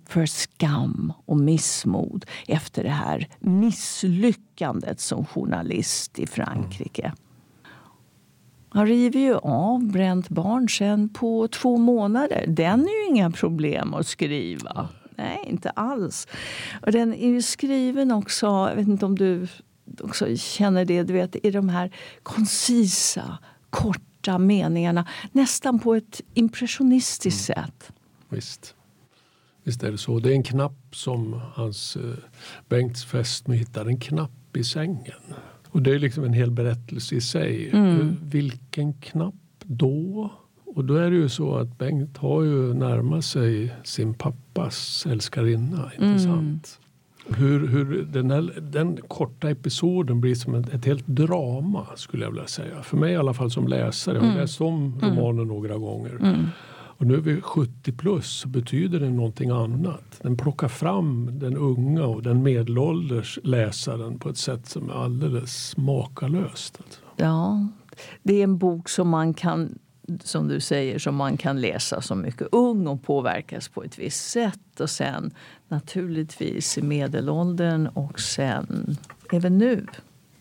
för 0.08 0.26
skam 0.26 1.14
och 1.26 1.38
missmod 1.38 2.26
efter 2.48 2.84
det 2.84 2.90
här 2.90 3.28
misslyckandet 3.40 5.00
som 5.00 5.26
journalist 5.26 6.20
i 6.20 6.28
Frankrike. 6.28 7.14
Han 8.70 8.88
river 8.88 9.20
ju 9.20 9.36
av 9.36 9.92
Bränt 9.92 10.30
barn 10.30 10.70
sen 10.70 11.10
på 11.10 11.48
två 11.48 11.78
månader. 11.78 12.46
Den 12.48 12.82
är 12.82 13.04
ju 13.04 13.16
inga 13.16 13.32
problem 13.32 13.94
att 13.94 14.08
skriva. 14.08 14.90
Nej, 15.18 15.40
inte 15.48 15.70
alls. 15.70 16.28
Och 16.82 16.92
den 16.92 17.14
är 17.14 17.30
ju 17.30 17.42
skriven 17.42 18.12
också, 18.12 18.46
jag 18.46 18.76
vet 18.76 18.88
inte 18.88 19.06
om 19.06 19.16
du 19.16 19.48
också 20.02 20.36
känner 20.36 20.86
det, 20.86 21.04
du 21.04 21.14
vet, 21.14 21.46
i 21.46 21.52
de 21.52 21.70
här 21.70 21.96
koncisa, 22.24 23.38
korta 23.70 24.38
meningarna 24.38 25.08
nästan 25.32 25.80
på 25.80 25.96
ett 25.96 26.22
impressionistiskt 26.34 27.50
mm. 27.50 27.64
sätt. 27.66 27.92
Visst. 28.30 28.76
Visst 29.64 29.84
är 29.84 29.92
det 29.92 29.98
så. 29.98 30.20
Det 30.20 30.30
är 30.30 30.34
en 30.34 30.44
knapp 30.44 30.96
som 30.96 31.42
hans 31.54 31.96
eh, 31.96 32.02
Bengts 32.70 33.06
fästmö 33.06 33.56
hittar. 33.56 33.86
En 33.86 34.00
knapp 34.00 34.58
i 34.58 34.64
sängen. 34.64 35.22
Och 35.70 35.82
det 35.82 35.92
är 35.92 36.00
liksom 36.00 36.24
en 36.24 36.34
hel 36.34 36.52
berättelse 36.52 37.16
i 37.16 37.22
sig. 37.22 37.70
Mm. 37.70 38.18
Vilken 38.24 38.94
knapp 38.94 39.36
då? 39.64 40.32
Och 40.76 40.86
då 40.86 40.96
är 40.96 41.12
det 41.12 41.18
ju 41.18 41.30
så 41.30 41.56
att 41.56 41.78
Bengt 41.78 42.18
har 42.18 42.44
ju 42.44 42.74
närmat 42.74 43.26
sig 43.26 43.76
sin 43.84 44.14
pappas 44.14 45.06
älskarinna. 45.10 45.92
Inte 46.00 46.24
mm. 46.24 46.60
Hur, 47.28 47.68
hur 47.68 48.04
den, 48.04 48.32
här, 48.32 48.60
den 48.62 48.98
korta 49.08 49.50
episoden 49.50 50.22
blir 50.22 50.36
som 50.36 50.56
ett, 50.56 50.74
ett, 50.74 50.86
helt 50.86 51.08
drama 51.08 51.88
skulle 51.96 52.24
jag 52.24 52.32
vilja 52.32 52.48
säga. 52.48 52.82
För 52.84 52.98
mig 52.98 53.14
i 53.14 53.16
alla 53.16 53.34
fall 53.34 53.52
som 53.52 53.68
läsare. 53.68 54.16
Jag 54.16 54.22
har 54.22 54.28
mm. 54.28 54.42
läst 54.42 54.62
om 54.62 55.00
mm. 55.02 55.10
romanen 55.10 55.48
några 55.48 55.78
gånger. 55.78 56.16
Mm. 56.22 56.46
Och 56.98 57.08
nu 57.08 57.14
är 57.14 57.22
vi 57.22 57.42
70 57.42 57.92
plus 57.92 58.28
så 58.28 58.48
betyder 58.48 59.00
det 59.00 59.10
någonting 59.10 59.50
annat. 59.50 60.20
Den 60.22 60.38
plockar 60.38 60.68
fram 60.68 61.40
den 61.40 61.58
unga 61.58 62.06
och 62.06 62.24
den 62.24 62.44
medelålders 62.44 63.40
läsaren 63.44 64.20
på 64.20 64.30
ett 64.30 64.38
sätt 64.38 64.66
som 64.68 64.90
är 64.90 64.94
alldeles 64.94 65.78
makalöst. 65.78 66.80
Alltså. 66.84 67.00
Ja, 67.16 67.68
det 68.24 68.34
är 68.34 68.44
en 68.44 68.58
bok 68.58 68.90
som 68.90 69.10
man 69.10 69.34
kan 69.34 69.80
som 70.24 70.48
du 70.48 70.60
säger, 70.60 71.00
som 71.00 71.16
man 71.16 71.38
kan 71.38 71.62
läsa 71.62 72.02
som 72.02 72.22
mycket 72.22 72.48
ung 72.52 72.88
och 72.88 73.04
påverkas 73.04 73.68
på 73.68 73.84
ett 73.84 74.00
visst 74.00 74.30
sätt. 74.30 74.80
Och 74.80 74.90
sen 74.90 75.32
naturligtvis 75.68 76.78
i 76.78 76.82
medelåldern 76.82 77.88
och 77.88 78.20
sen 78.20 78.98
även 79.32 79.58
nu 79.58 79.86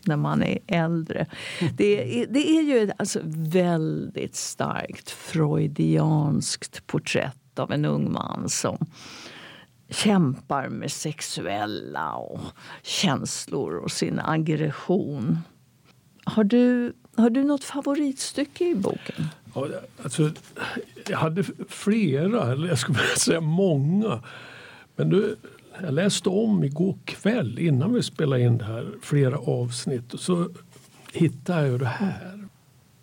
när 0.05 0.17
man 0.17 0.43
är 0.43 0.59
äldre. 0.67 1.25
Det 1.77 2.21
är, 2.21 2.27
det 2.27 2.49
är 2.49 2.61
ju 2.61 2.79
ett 2.79 2.95
alltså 2.97 3.19
väldigt 3.35 4.35
starkt 4.35 5.09
freudianskt 5.09 6.87
porträtt 6.87 7.59
av 7.59 7.71
en 7.71 7.85
ung 7.85 8.11
man 8.11 8.49
som 8.49 8.77
kämpar 9.89 10.69
med 10.69 10.91
sexuella 10.91 12.13
och 12.13 12.41
känslor 12.81 13.75
och 13.77 13.91
sin 13.91 14.19
aggression. 14.19 15.39
Har 16.25 16.43
du, 16.43 16.93
har 17.15 17.29
du 17.29 17.43
något 17.43 17.63
favoritstycke 17.63 18.65
i 18.65 18.75
boken? 18.75 19.25
Ja, 19.55 19.67
alltså, 20.03 20.31
jag 21.09 21.17
hade 21.17 21.43
flera, 21.69 22.51
eller 22.51 22.67
jag 22.67 22.79
skulle 22.79 22.99
säga 23.17 23.41
många. 23.41 24.23
Men 24.95 25.09
du, 25.09 25.35
jag 25.81 25.93
läste 25.93 26.29
om 26.29 26.63
igår 26.63 26.97
kväll 27.05 27.59
innan 27.59 27.93
vi 27.93 28.03
spelade 28.03 28.41
in 28.41 28.57
det 28.57 28.65
här 28.65 28.91
flera 29.01 29.37
avsnitt 29.37 30.13
och 30.13 30.19
så 30.19 30.49
hittade 31.13 31.67
jag 31.67 31.79
det 31.79 31.85
här. 31.85 32.47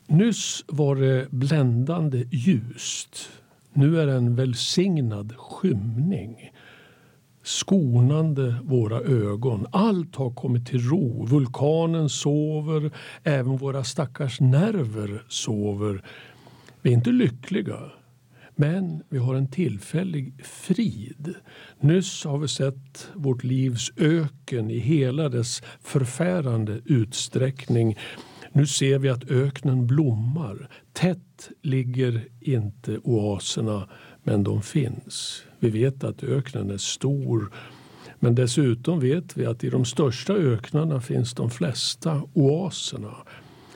Nyss 0.07 0.64
var 0.67 0.97
det 0.97 1.31
bländande 1.31 2.25
ljust. 2.31 3.29
Nu 3.73 4.00
är 4.00 4.07
det 4.07 4.12
en 4.12 4.37
välsignad 4.37 5.35
skymning 5.37 6.52
skonande 7.42 8.54
våra 8.64 9.00
ögon. 9.00 9.66
Allt 9.73 10.16
har 10.16 10.30
kommit 10.30 10.66
till 10.66 10.88
ro. 10.88 11.26
Vulkanen 11.26 12.09
sover, 12.09 12.90
även 13.25 13.56
våra 13.56 13.85
stackars 13.85 14.40
nerver 14.40 15.23
sover. 15.28 16.02
Vi 16.82 16.90
är 16.90 16.94
inte 16.94 17.11
lyckliga, 17.11 17.78
men 18.56 19.02
vi 19.09 19.18
har 19.18 19.35
en 19.35 19.50
tillfällig 19.50 20.44
frid. 20.44 21.35
Nyss 21.80 22.25
har 22.25 22.38
vi 22.38 22.49
sett 22.49 23.09
vårt 23.14 23.44
livs 23.44 23.92
öken 23.97 24.70
i 24.70 24.78
hela 24.78 25.28
dess 25.28 25.62
förfärande 25.80 26.80
utsträckning. 26.85 27.99
Nu 28.52 28.66
ser 28.66 28.99
vi 28.99 29.09
att 29.09 29.30
öknen 29.30 29.87
blommar. 29.87 30.68
Tätt 30.92 31.50
ligger 31.62 32.28
inte 32.40 32.99
oaserna, 32.99 33.88
men 34.30 34.44
de 34.44 34.62
finns. 34.62 35.42
Vi 35.58 35.70
vet 35.70 36.04
att 36.04 36.22
öknen 36.22 36.70
är 36.70 36.78
stor. 36.78 37.52
Men 38.18 38.34
dessutom 38.34 39.00
vet 39.00 39.37
vi 39.37 39.46
att 39.46 39.64
i 39.64 39.70
de 39.70 39.84
största 39.84 40.32
öknarna 40.32 41.00
finns 41.00 41.34
de 41.34 41.50
flesta 41.50 42.22
oaserna. 42.32 43.14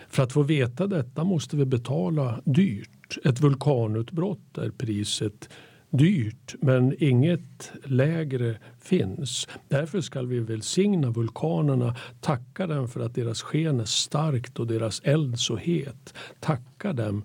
För 0.09 0.23
att 0.23 0.33
få 0.33 0.43
veta 0.43 0.87
detta 0.87 1.25
måste 1.25 1.57
vi 1.57 1.65
betala 1.65 2.41
dyrt. 2.45 3.19
Ett 3.25 3.41
vulkanutbrott 3.41 4.59
är 4.59 4.71
priset 4.71 5.49
dyrt 5.91 6.55
men 6.61 6.95
inget 6.99 7.73
lägre 7.85 8.59
finns. 8.81 9.49
Därför 9.69 10.01
ska 10.01 10.23
vi 10.23 10.41
välsigna 10.41 11.11
vulkanerna, 11.11 11.97
tacka 12.21 12.67
dem 12.67 12.89
för 12.89 13.01
att 13.01 13.15
deras 13.15 13.43
sken 13.43 13.81
är 13.81 13.85
starkt 13.85 14.59
och 14.59 14.67
deras 14.67 15.01
eld 15.05 15.39
så 15.39 15.57
het. 15.57 16.15
Tacka 16.41 16.93
dem 16.93 17.25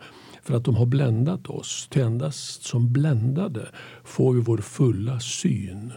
för 0.50 0.58
att 0.58 0.66
de 0.66 0.76
har 0.76 0.86
bländat 0.86 1.48
oss. 1.48 1.88
Till 1.90 2.02
endast 2.02 2.64
som 2.64 2.94
bländade 2.94 3.70
får 4.04 4.34
vi 4.34 4.42
vår 4.42 4.58
fulla 4.58 5.20
syn. 5.20 5.94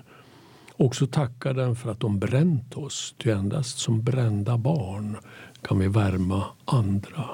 Också 0.77 1.07
tackar 1.07 1.55
den 1.55 1.77
för 1.77 1.91
att 1.91 2.01
de 2.01 2.19
bränt 2.19 2.77
oss. 2.77 3.15
Ty 3.19 3.31
endast 3.31 3.79
som 3.79 4.03
brända 4.03 4.59
barn 4.59 5.17
kan 5.63 5.79
vi 5.79 5.89
värma 5.89 6.45
andra. 6.65 7.25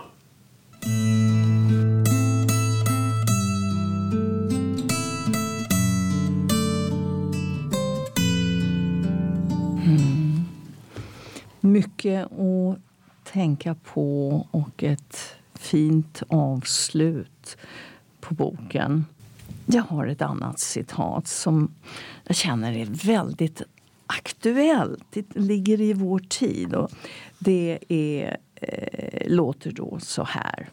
Mm. 9.87 10.44
Mycket 11.60 12.32
att 12.32 12.78
tänka 13.32 13.75
på 13.75 14.28
och 14.50 14.82
ett 14.82 15.38
fint 15.68 16.22
avslut 16.28 17.56
på 18.20 18.34
boken. 18.34 19.04
Jag 19.66 19.82
har 19.82 20.06
ett 20.06 20.22
annat 20.22 20.58
citat 20.58 21.28
som 21.28 21.75
jag 22.25 22.37
känner 22.37 22.72
är 22.72 23.06
väldigt 23.06 23.62
aktuellt. 24.06 25.04
Det 25.10 25.37
ligger 25.37 25.80
i 25.80 25.92
vår 25.92 26.18
tid. 26.18 26.75
Och 26.75 26.90
det 27.38 27.78
är, 27.88 28.37
eh, 28.54 29.30
låter 29.30 29.72
då 29.72 29.98
så 30.00 30.25
här. 30.25 30.68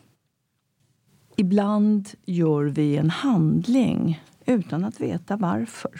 Ibland 1.36 2.10
gör 2.26 2.64
vi 2.64 2.98
en 2.98 3.10
handling 3.10 4.24
utan 4.46 4.84
att 4.84 5.02
veta 5.02 5.38
varför. 5.38 5.92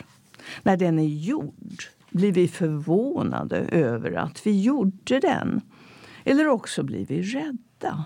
När 0.64 0.78
den 0.78 1.00
är 1.00 1.08
gjord 1.08 1.84
blir 2.10 2.32
vi 2.32 2.48
förvånade 2.48 3.58
över 3.58 4.12
att 4.12 4.48
vi 4.48 4.62
gjorde 4.62 5.20
den. 5.20 5.62
Eller 6.24 6.48
också 6.48 6.84
blir 6.84 7.06
vi 7.06 7.22
rädda. 7.22 8.06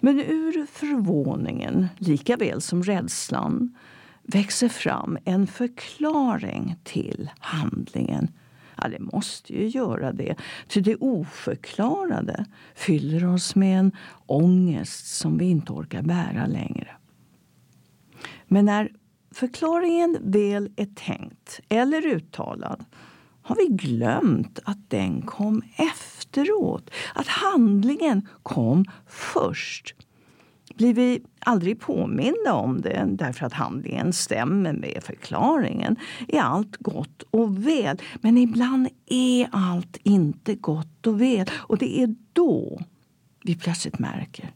Men 0.00 0.20
ur 0.20 0.66
förvåningen, 0.66 1.88
lika 1.98 2.36
väl 2.36 2.60
som 2.60 2.82
rädslan 2.82 3.76
växer 4.22 4.68
fram 4.68 5.18
en 5.24 5.46
förklaring 5.46 6.76
till 6.84 7.30
handlingen. 7.38 8.28
Ja, 8.76 8.88
det 8.88 9.00
måste 9.00 9.52
ju 9.52 9.68
göra 9.68 10.12
det, 10.12 10.34
ty 10.68 10.80
det 10.80 10.96
oförklarade 10.96 12.44
fyller 12.74 13.26
oss 13.26 13.54
med 13.54 13.78
en 13.78 13.92
ångest 14.26 15.06
som 15.06 15.38
vi 15.38 15.44
inte 15.44 15.72
orkar 15.72 16.02
bära 16.02 16.46
längre. 16.46 16.88
Men 18.46 18.64
när 18.64 18.92
förklaringen 19.30 20.18
väl 20.20 20.72
är 20.76 20.88
tänkt 20.94 21.60
eller 21.68 22.06
uttalad 22.06 22.84
har 23.42 23.56
vi 23.56 23.66
glömt 23.66 24.58
att 24.64 24.90
den 24.90 25.22
kom 25.22 25.62
efter 25.76 26.19
efteråt. 26.30 26.90
Att 27.14 27.26
handlingen 27.26 28.28
kom 28.42 28.84
först. 29.06 29.94
Blir 30.74 30.94
vi 30.94 31.22
aldrig 31.38 31.80
påminda 31.80 32.52
om 32.52 32.80
det 32.80 33.06
därför 33.08 33.46
att 33.46 33.52
handlingen 33.52 34.12
stämmer 34.12 34.72
med 34.72 35.02
förklaringen 35.02 35.96
är 36.28 36.40
allt 36.40 36.76
gott 36.76 37.22
och 37.30 37.66
väl. 37.66 37.98
Men 38.20 38.38
ibland 38.38 38.88
är 39.06 39.48
allt 39.52 39.96
inte 40.02 40.54
gott 40.54 41.06
och 41.06 41.20
väl. 41.20 41.46
Och 41.52 41.78
det 41.78 42.00
är 42.02 42.14
då 42.32 42.80
vi 43.44 43.56
plötsligt 43.56 43.98
märker 43.98 44.52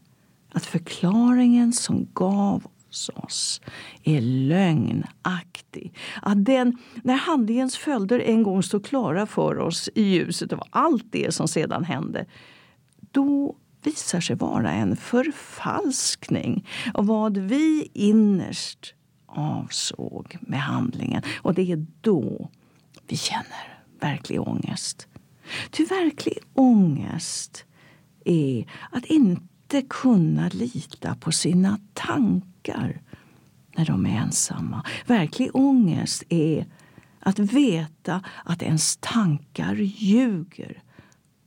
att 0.53 0.65
förklaringen 0.65 1.73
som 1.73 2.07
gav 2.13 2.67
oss 3.09 3.61
är 4.03 4.21
lögnaktig. 4.21 5.93
Att 6.21 6.45
den, 6.45 6.77
när 7.03 7.15
handlingens 7.15 7.77
följder 7.77 8.19
en 8.19 8.43
gång 8.43 8.63
står 8.63 8.79
klara 8.79 9.25
för 9.25 9.59
oss 9.59 9.89
i 9.95 10.03
ljuset 10.03 10.53
av 10.53 10.63
allt 10.69 11.05
det 11.11 11.33
som 11.33 11.47
sedan 11.47 11.83
hände 11.83 12.25
då 13.11 13.55
visar 13.83 14.19
sig 14.19 14.35
vara 14.35 14.71
en 14.71 14.95
förfalskning 14.95 16.67
av 16.93 17.05
vad 17.05 17.37
vi 17.37 17.91
innerst 17.93 18.93
avsåg 19.25 20.37
med 20.41 20.59
handlingen. 20.59 21.23
Och 21.41 21.53
det 21.53 21.71
är 21.71 21.85
då 22.01 22.49
vi 23.07 23.17
känner 23.17 23.81
verklig 23.99 24.41
ångest. 24.41 25.07
Ty 25.71 25.85
verklig 25.85 26.37
ångest 26.53 27.65
är 28.25 28.65
att 28.91 29.05
inte 29.05 29.54
inte 29.75 29.87
kunna 29.89 30.49
lita 30.49 31.15
på 31.15 31.31
sina 31.31 31.79
tankar 31.93 33.01
när 33.77 33.85
de 33.85 34.05
är 34.05 34.17
ensamma. 34.17 34.85
Verklig 35.05 35.49
ångest 35.53 36.23
är 36.29 36.65
att 37.19 37.39
veta 37.39 38.23
att 38.45 38.61
ens 38.61 38.97
tankar 38.97 39.75
ljuger 39.75 40.83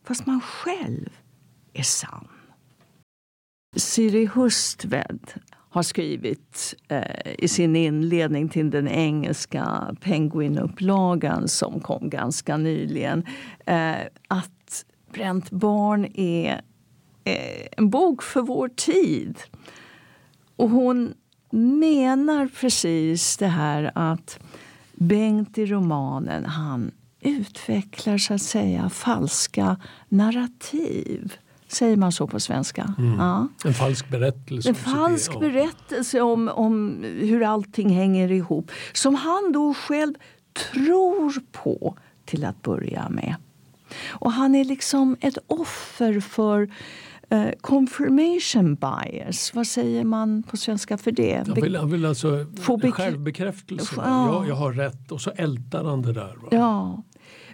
fast 0.04 0.26
man 0.26 0.40
själv 0.40 1.08
är 1.72 1.82
sann. 1.82 2.28
Siri 3.76 4.26
Hustved 4.34 5.32
har 5.70 5.82
skrivit 5.82 6.74
eh, 6.88 7.34
i 7.38 7.48
sin 7.48 7.76
inledning 7.76 8.48
till 8.48 8.70
den 8.70 8.88
engelska 8.88 9.96
Penguin-upplagan 10.00 11.48
som 11.48 11.80
kom 11.80 12.10
ganska 12.10 12.56
nyligen 12.56 13.26
eh, 13.66 13.96
att 14.28 14.84
Bränt 15.12 15.50
barn 15.50 16.04
är 16.14 16.60
en 17.76 17.90
bok 17.90 18.22
för 18.22 18.42
vår 18.42 18.68
tid. 18.68 19.38
Och 20.56 20.70
hon 20.70 21.14
menar 21.50 22.48
precis 22.60 23.36
det 23.36 23.46
här 23.46 23.90
att 23.94 24.38
Bengt 25.00 25.58
i 25.58 25.66
romanen 25.66 26.44
han 26.44 26.90
utvecklar 27.20 28.18
så 28.18 28.34
att 28.34 28.42
säga 28.42 28.90
falska 28.90 29.76
narrativ. 30.08 31.32
Säger 31.68 31.96
man 31.96 32.12
så 32.12 32.26
på 32.26 32.40
svenska? 32.40 32.94
Mm. 32.98 33.18
Ja. 33.18 33.48
En 33.64 33.74
falsk 33.74 34.08
berättelse. 34.08 34.68
En 34.68 34.74
falsk 34.74 35.30
ja. 35.34 35.40
berättelse 35.40 36.20
om, 36.20 36.48
om 36.48 37.02
hur 37.02 37.42
allting 37.42 37.90
hänger 37.90 38.32
ihop. 38.32 38.70
Som 38.92 39.14
han 39.14 39.52
då 39.52 39.74
själv 39.74 40.14
tror 40.72 41.34
på 41.52 41.96
till 42.24 42.44
att 42.44 42.62
börja 42.62 43.08
med. 43.08 43.34
Och 44.08 44.32
han 44.32 44.54
är 44.54 44.64
liksom 44.64 45.16
ett 45.20 45.38
offer 45.46 46.20
för 46.20 46.70
eh, 47.30 47.50
confirmation 47.60 48.74
bias. 48.74 49.54
Vad 49.54 49.66
säger 49.66 50.04
man 50.04 50.42
på 50.42 50.56
svenska 50.56 50.98
för 50.98 51.12
det? 51.12 51.44
Han 51.46 51.54
vill, 51.54 51.76
han 51.76 51.90
vill 51.90 52.04
alltså 52.06 52.46
Få 52.60 52.76
bekrä- 52.76 52.90
självbekräftelse. 52.92 53.94
Ja. 53.96 54.32
Jag, 54.34 54.48
jag 54.48 54.54
har 54.54 54.72
rätt 54.72 55.12
och 55.12 55.20
så 55.20 55.30
ältar 55.30 55.84
han 55.84 56.02
det 56.02 56.12
där. 56.12 56.34
Va? 56.36 56.48
Ja, 56.50 57.02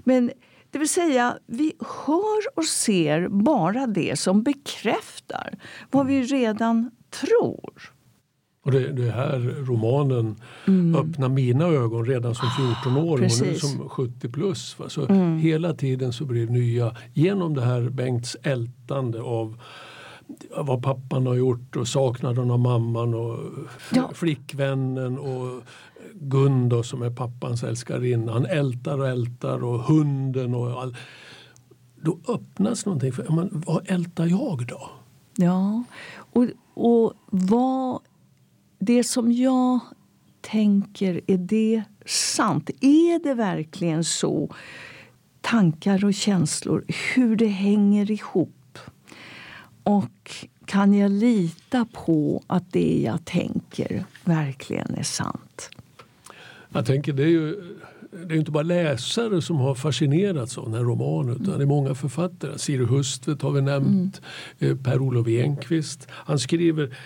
men 0.04 0.30
det 0.70 0.78
vill 0.78 0.88
säga 0.88 1.38
vi 1.46 1.72
hör 2.06 2.56
och 2.58 2.64
ser 2.64 3.28
bara 3.28 3.86
det 3.86 4.18
som 4.18 4.42
bekräftar 4.42 5.58
vad 5.90 6.06
vi 6.06 6.22
redan 6.22 6.90
tror. 7.10 7.93
Och 8.64 8.70
det, 8.72 8.92
det 8.92 9.10
här 9.10 9.38
romanen 9.66 10.36
öppnar 10.96 11.28
mina 11.28 11.64
ögon 11.66 12.04
redan 12.06 12.34
som 12.34 12.48
14-åring 12.48 13.24
och 13.24 13.40
nu 13.40 13.46
Mm. 13.46 13.48
Mm. 13.48 13.58
som 13.58 13.88
70 13.88 14.28
plus. 14.28 14.78
Va? 14.78 14.88
Så 14.88 15.06
Hela 15.40 15.74
tiden 15.74 16.12
så 16.12 16.24
blir 16.24 16.46
det 16.46 16.52
nya, 16.52 16.96
genom 17.12 17.54
det 17.54 17.62
här 17.64 17.88
Bengts 17.88 18.36
ältande 18.42 19.22
av 19.22 19.60
vad 20.56 20.82
pappan 20.82 21.26
har 21.26 21.34
gjort 21.34 21.76
och 21.76 21.88
saknaden 21.88 22.50
av 22.50 22.58
mamman 22.58 23.14
och 23.14 23.38
Ja. 23.94 24.10
flickvännen 24.14 25.18
och 25.18 25.62
Gun 26.14 26.68
då, 26.68 26.82
som 26.82 27.02
är 27.02 27.10
pappans 27.10 27.62
älskarinna. 27.64 28.32
Han 28.32 28.46
ältar 28.46 28.98
och 28.98 29.08
ältar 29.08 29.64
och 29.64 29.80
hunden 29.80 30.54
och 30.54 30.82
all... 30.82 30.96
Då 32.02 32.18
öppnas 32.28 32.86
någonting. 32.86 33.12
För, 33.12 33.32
men, 33.32 33.48
vad 33.66 33.82
ältar 33.90 34.26
jag 34.26 34.66
då? 34.68 34.90
Ja, 35.36 35.84
och, 36.16 36.46
och 36.74 37.12
vad... 37.30 37.98
Det 38.86 39.04
som 39.04 39.32
jag 39.32 39.80
tänker, 40.40 41.20
är 41.26 41.38
det 41.38 41.82
sant? 42.06 42.70
Är 42.80 43.22
det 43.22 43.34
verkligen 43.34 44.04
så? 44.04 44.54
Tankar 45.40 46.04
och 46.04 46.14
känslor, 46.14 46.84
hur 47.14 47.36
det 47.36 47.46
hänger 47.46 48.10
ihop. 48.10 48.78
Och 49.82 50.46
kan 50.64 50.94
jag 50.94 51.10
lita 51.10 51.86
på 51.92 52.42
att 52.46 52.72
det 52.72 53.02
jag 53.04 53.24
tänker 53.24 54.04
verkligen 54.24 54.94
är 54.94 55.02
sant? 55.02 55.70
Jag 56.72 56.86
tänker 56.86 57.12
det 57.12 57.22
är 57.22 57.28
ju 57.28 57.76
det 58.28 58.34
är 58.34 58.38
inte 58.38 58.50
bara 58.50 58.62
läsare 58.62 59.42
som 59.42 59.56
har 59.56 59.74
fascinerats 59.74 60.58
av 60.58 60.64
den 60.64 60.74
här 60.74 60.84
romanen 60.84 61.36
utan 61.42 61.58
det 61.58 61.64
är 61.64 61.66
många 61.66 61.94
författare. 61.94 62.58
Siri 62.58 62.84
Hustvedt 62.84 63.42
har 63.42 63.50
vi 63.50 63.60
nämnt, 63.60 64.20
eh, 64.58 64.76
Per-Olof 64.76 65.26
Enquist. 65.28 66.08
Han 66.10 66.38
skriver 66.38 66.96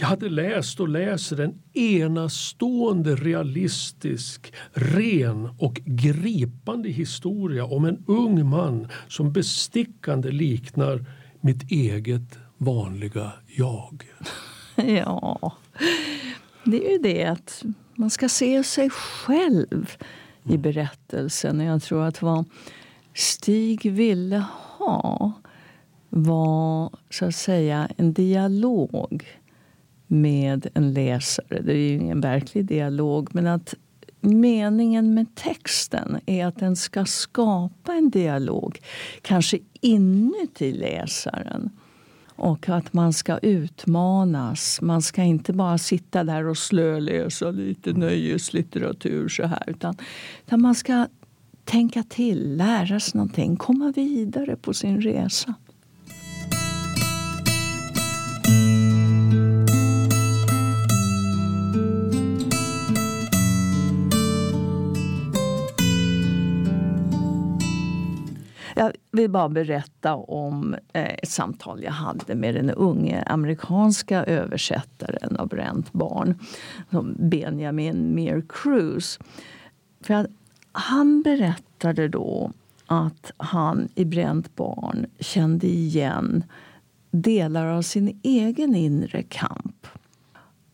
jag 0.00 0.06
hade 0.06 0.28
läst 0.28 0.80
och 0.80 0.88
läser 0.88 1.40
en 1.40 1.62
enastående 1.72 3.14
realistisk, 3.16 4.52
ren 4.72 5.48
och 5.58 5.80
gripande 5.84 6.88
historia 6.88 7.64
om 7.64 7.84
en 7.84 8.04
ung 8.06 8.48
man 8.48 8.88
som 9.08 9.32
bestickande 9.32 10.30
liknar 10.30 11.04
mitt 11.40 11.70
eget 11.70 12.38
vanliga 12.58 13.32
jag. 13.46 14.04
Ja, 14.76 15.52
det 16.64 16.86
är 16.86 16.92
ju 16.92 16.98
det 16.98 17.24
att 17.24 17.64
man 17.94 18.10
ska 18.10 18.28
se 18.28 18.64
sig 18.64 18.90
själv 18.90 19.96
i 20.44 20.56
berättelsen. 20.58 21.60
Och 21.60 21.66
Jag 21.66 21.82
tror 21.82 22.04
att 22.04 22.22
vad 22.22 22.44
Stig 23.14 23.92
ville 23.92 24.44
ha 24.78 25.32
var 26.08 26.90
så 27.10 27.24
att 27.24 27.34
säga 27.34 27.88
en 27.96 28.12
dialog 28.12 29.39
med 30.10 30.66
en 30.74 30.92
läsare. 30.92 31.60
Det 31.62 31.72
är 31.72 31.76
ju 31.76 31.88
ingen 31.88 32.20
verklig 32.20 32.64
dialog, 32.64 33.28
men 33.32 33.46
att 33.46 33.74
meningen 34.20 35.14
med 35.14 35.34
texten 35.34 36.20
är 36.26 36.46
att 36.46 36.58
den 36.58 36.76
ska 36.76 37.04
skapa 37.04 37.92
en 37.92 38.10
dialog, 38.10 38.78
kanske 39.22 39.58
inuti 39.80 40.72
läsaren. 40.72 41.70
Och 42.26 42.68
att 42.68 42.92
man 42.92 43.12
ska 43.12 43.38
utmanas. 43.38 44.80
Man 44.82 45.02
ska 45.02 45.22
inte 45.22 45.52
bara 45.52 45.78
sitta 45.78 46.24
där 46.24 46.46
och 46.46 46.58
slöläsa 46.58 47.50
lite 47.50 47.92
nöjeslitteratur 47.92 49.28
så 49.28 49.46
här. 49.46 49.64
Utan, 49.66 49.96
utan 50.46 50.60
man 50.60 50.74
ska 50.74 51.06
tänka 51.64 52.02
till, 52.02 52.56
lära 52.56 53.00
sig 53.00 53.18
någonting, 53.18 53.56
komma 53.56 53.92
vidare 53.96 54.56
på 54.56 54.74
sin 54.74 55.00
resa. 55.00 55.54
Jag 68.80 68.92
vill 69.10 69.30
bara 69.30 69.48
berätta 69.48 70.14
om 70.14 70.74
eh, 70.92 71.14
ett 71.14 71.28
samtal 71.28 71.82
jag 71.82 71.92
hade 71.92 72.34
med 72.34 72.54
den 72.54 72.70
unge 72.70 73.22
amerikanska 73.22 74.24
översättaren 74.24 75.36
av 75.36 75.48
Bränt 75.48 75.92
barn, 75.92 76.38
Benjamin 77.18 78.14
Meir 78.14 78.42
Cruz. 78.48 79.18
För 80.00 80.14
att 80.14 80.26
han 80.72 81.22
berättade 81.22 82.08
då 82.08 82.52
att 82.86 83.32
han 83.36 83.88
i 83.94 84.04
Bränt 84.04 84.56
barn 84.56 85.06
kände 85.18 85.66
igen 85.66 86.44
delar 87.10 87.66
av 87.66 87.82
sin 87.82 88.20
egen 88.22 88.74
inre 88.74 89.22
kamp. 89.22 89.86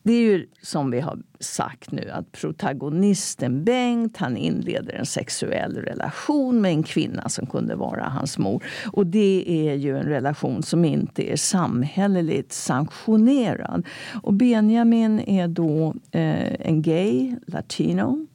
Det 0.06 0.12
är 0.12 0.20
ju 0.20 0.46
som 0.62 0.90
vi 0.90 1.00
har 1.00 1.18
sagt 1.40 1.92
nu 1.92 2.10
att 2.10 2.32
protagonisten 2.32 3.64
Bengt 3.64 4.16
han 4.16 4.36
inleder 4.36 4.94
en 4.94 5.06
sexuell 5.06 5.76
relation 5.76 6.60
med 6.60 6.70
en 6.70 6.82
kvinna 6.82 7.28
som 7.28 7.46
kunde 7.46 7.74
vara 7.74 8.04
hans 8.04 8.38
mor. 8.38 8.64
Och 8.92 9.06
det 9.06 9.44
är 9.46 9.74
ju 9.74 9.98
en 9.98 10.04
relation 10.04 10.62
som 10.62 10.84
inte 10.84 11.32
är 11.32 11.36
samhälleligt 11.36 12.52
sanktionerad. 12.52 13.86
Och 14.22 14.32
Benjamin 14.32 15.20
är 15.20 15.48
då 15.48 15.94
eh, 16.10 16.54
en 16.60 16.82
gay, 16.82 17.36
latino. 17.46 18.26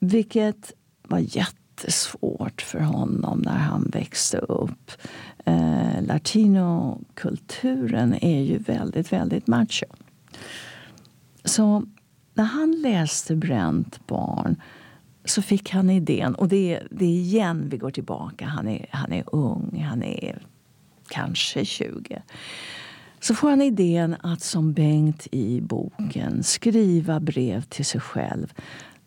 Vilket 0.00 0.72
var 1.02 1.18
jättesvårt 1.18 2.62
för 2.62 2.80
honom 2.80 3.42
när 3.44 3.58
han 3.58 3.90
växte 3.92 4.38
upp. 4.38 4.90
Eh, 5.44 6.02
Latinokulturen 6.02 8.24
är 8.24 8.40
ju 8.40 8.58
väldigt, 8.58 9.12
väldigt 9.12 9.46
macho. 9.46 9.86
Så 11.44 11.84
när 12.34 12.44
han 12.44 12.72
läste 12.72 13.36
Bränt 13.36 14.06
barn 14.06 14.56
så 15.24 15.42
fick 15.42 15.70
han 15.70 15.90
idén, 15.90 16.34
och 16.34 16.48
det 16.48 16.74
är, 16.74 16.88
det 16.90 17.04
är 17.04 17.08
igen 17.08 17.68
vi 17.68 17.76
går 17.76 17.90
tillbaka, 17.90 18.46
han 18.46 18.68
är, 18.68 18.86
han 18.90 19.12
är 19.12 19.24
ung, 19.32 19.84
han 19.88 20.02
är 20.02 20.46
kanske 21.08 21.64
20. 21.64 22.22
Så 23.20 23.34
får 23.34 23.50
han 23.50 23.62
idén 23.62 24.16
att 24.22 24.40
som 24.40 24.72
Bengt 24.72 25.26
i 25.32 25.60
boken 25.60 26.42
skriva 26.42 27.20
brev 27.20 27.62
till 27.62 27.84
sig 27.84 28.00
själv 28.00 28.52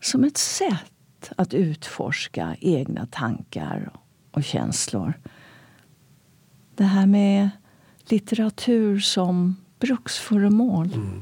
som 0.02 0.24
ett 0.24 0.38
sätt 0.38 1.32
att 1.38 1.54
utforska 1.54 2.56
egna 2.60 3.06
tankar 3.06 3.92
och 4.32 4.44
känslor. 4.44 5.14
Det 6.76 6.84
här 6.84 7.06
med 7.06 7.50
litteratur 8.10 9.00
som 9.00 9.56
bruksföremål. 9.80 10.94
Mm. 10.94 11.22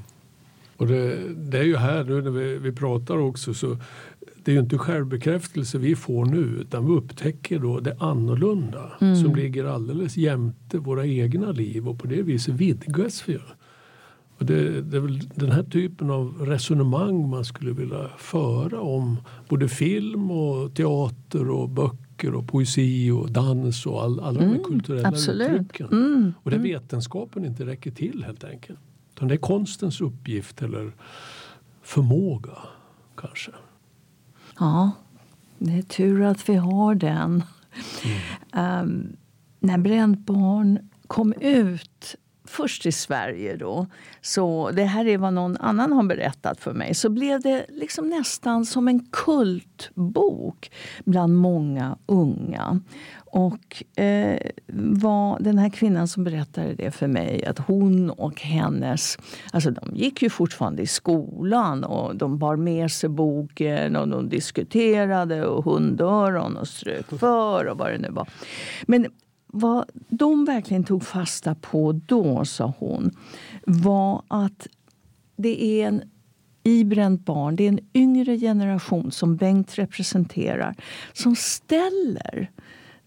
Och 0.84 0.90
det, 0.90 1.34
det 1.36 1.58
är 1.58 1.64
ju 1.64 1.76
här 1.76 2.04
nu 2.04 2.22
när 2.22 2.32
vi, 2.32 2.58
vi 2.58 2.72
pratar 2.72 3.18
också 3.18 3.54
så 3.54 3.78
det 4.44 4.52
är 4.52 4.54
ju 4.54 4.62
inte 4.62 4.78
självbekräftelse 4.78 5.78
vi 5.78 5.96
får 5.96 6.26
nu 6.26 6.58
utan 6.62 6.86
vi 6.86 6.92
upptäcker 6.92 7.60
då 7.60 7.80
det 7.80 7.98
annorlunda 8.00 8.92
som 9.00 9.36
ligger 9.36 9.66
alldeles 9.66 10.18
jämte 10.18 10.78
våra 10.78 11.06
egna 11.06 11.52
liv 11.52 11.88
och 11.88 12.00
på 12.00 12.08
det 12.08 12.22
viset 12.22 12.54
vidgas 12.54 13.30
vi. 13.30 13.38
Och 14.38 14.46
det, 14.46 14.82
det 14.82 14.98
är 14.98 15.02
väl 15.02 15.20
den 15.36 15.52
här 15.52 15.64
typen 15.64 16.10
av 16.10 16.36
resonemang 16.42 17.30
man 17.30 17.46
skulle 17.46 17.72
vilja 17.72 18.10
föra 18.18 18.82
om 18.82 19.18
både 19.50 19.68
film 19.68 20.32
och 20.32 20.76
teater 20.76 21.50
och 21.50 21.70
böcker 21.70 22.36
och 22.36 22.48
poesi 22.48 23.12
och 23.12 23.32
dans 23.32 23.86
och 23.86 24.04
all, 24.04 24.20
alla 24.20 24.40
de 24.40 24.46
här 24.46 24.64
kulturella 24.64 25.08
absolut. 25.08 25.52
uttrycken. 25.52 25.88
Mm, 25.92 26.34
Och 26.44 26.52
där 26.52 26.60
vetenskapen 26.60 27.46
inte 27.46 27.66
räcker 27.66 27.92
till 27.92 28.24
helt 28.24 28.44
enkelt. 28.44 28.80
Utan 29.16 29.28
det 29.28 29.34
är 29.34 29.38
konstens 29.38 30.02
uppgift 30.02 30.62
eller 30.62 30.92
förmåga 31.82 32.58
kanske. 33.16 33.52
Ja, 34.60 34.92
det 35.58 35.78
är 35.78 35.82
tur 35.82 36.22
att 36.22 36.50
vi 36.50 36.56
har 36.56 36.96
den. 36.96 37.44
Um, 38.54 39.16
när 39.60 39.78
Bränt 39.78 40.20
barn 40.20 40.90
kom 41.08 41.34
ut 41.34 42.16
först 42.46 42.86
i 42.86 42.92
Sverige 42.92 43.56
då, 43.56 43.88
så 44.22 44.72
det 44.72 44.84
här 44.84 45.06
är 45.06 45.18
vad 45.18 45.34
någon 45.34 45.58
annan 45.58 45.92
har 45.92 46.04
berättat 46.04 46.60
för 46.60 46.74
mig, 46.74 46.94
så 46.94 47.10
blev 47.10 47.42
det 47.42 47.66
liksom 47.70 48.10
nästan 48.10 48.66
som 48.66 48.88
en 48.88 49.06
kultbok 49.12 50.72
bland 51.06 51.38
många 51.38 51.98
unga. 52.06 52.82
Och 53.36 53.84
eh, 54.04 54.40
vad 54.98 55.44
den 55.44 55.58
här 55.58 55.70
kvinnan 55.70 56.08
som 56.08 56.24
berättade 56.24 56.74
det 56.74 56.92
för 56.92 57.08
mig, 57.08 57.46
att 57.46 57.60
hon 57.60 58.10
och 58.10 58.42
hennes... 58.42 59.18
Alltså 59.52 59.72
de 59.72 59.96
gick 59.96 60.22
ju 60.22 60.30
fortfarande 60.30 60.82
i 60.82 60.88
skolan 60.88 61.84
och 61.84 62.16
de 62.16 62.38
bar 62.38 62.56
med 62.56 62.92
sig 62.92 63.10
boken 63.10 63.96
och 63.96 64.08
de 64.08 64.30
diskuterade 64.30 65.46
och 65.46 65.64
hundöron 65.66 66.58
och 66.58 66.68
strök 66.68 67.20
för 67.20 67.66
och 67.66 67.78
vad 67.78 67.92
det 67.92 67.98
nu 67.98 68.10
var. 68.10 68.28
Men 68.84 69.08
vad 69.48 69.86
de 70.10 70.46
verkligen 70.46 70.84
tog 70.84 71.04
fasta 71.04 71.56
på 71.56 71.92
då, 71.92 72.46
sa 72.46 72.74
hon, 72.80 73.12
var 73.66 74.24
att 74.28 74.68
det 75.36 75.64
är 75.64 75.88
en 75.88 76.02
i 76.64 76.84
Bränt 76.84 77.26
barn, 77.26 77.56
det 77.56 77.64
är 77.64 77.70
en 77.70 77.80
yngre 77.94 78.38
generation 78.38 79.12
som 79.12 79.36
Bengt 79.36 79.78
representerar 79.78 80.76
som 81.14 81.36
ställer 81.36 82.52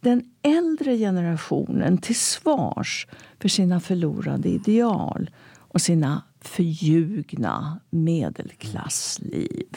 den 0.07 0.25
äldre 0.43 0.97
generationen 0.97 1.99
till 1.99 2.17
svars 2.17 3.07
för 3.41 3.49
sina 3.49 3.81
förlorade 3.81 4.49
ideal 4.49 5.31
och 5.57 5.81
sina 5.81 6.23
förljugna 6.41 7.81
medelklassliv. 7.91 9.77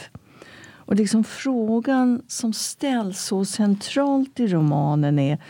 Och 0.72 0.96
liksom 0.96 1.24
frågan 1.24 2.22
som 2.28 2.54
ställs 2.54 3.22
så 3.22 3.46
centralt 3.46 4.40
i 4.40 4.48
romanen 4.48 5.20
är 5.20 5.44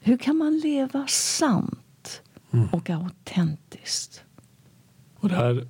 hur 0.00 0.16
kan 0.16 0.36
man 0.36 0.58
leva 0.58 1.06
sant 1.06 2.22
och 2.72 2.90
autentiskt? 2.90 4.24
Och 5.16 5.28
det 5.28 5.34
här, 5.34 5.66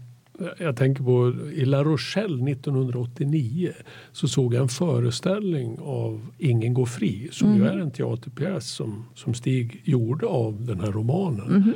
jag 0.59 0.77
tänker 0.77 1.05
på 1.05 1.35
i 1.53 1.64
La 1.64 1.85
Rochelle 1.85 2.53
1989 2.53 3.72
så 4.12 4.29
såg 4.29 4.55
jag 4.55 4.62
en 4.62 4.68
föreställning 4.68 5.79
av 5.81 6.27
Ingen 6.38 6.74
går 6.74 6.87
fri 6.87 7.29
som 7.33 7.57
ju 7.57 7.64
är 7.66 7.79
en 7.79 7.90
teaterpjäs 7.90 8.70
som, 8.70 9.05
som 9.14 9.35
Stig 9.35 9.81
gjorde 9.85 10.27
av 10.27 10.64
den 10.66 10.81
här 10.81 10.92
romanen. 10.92 11.74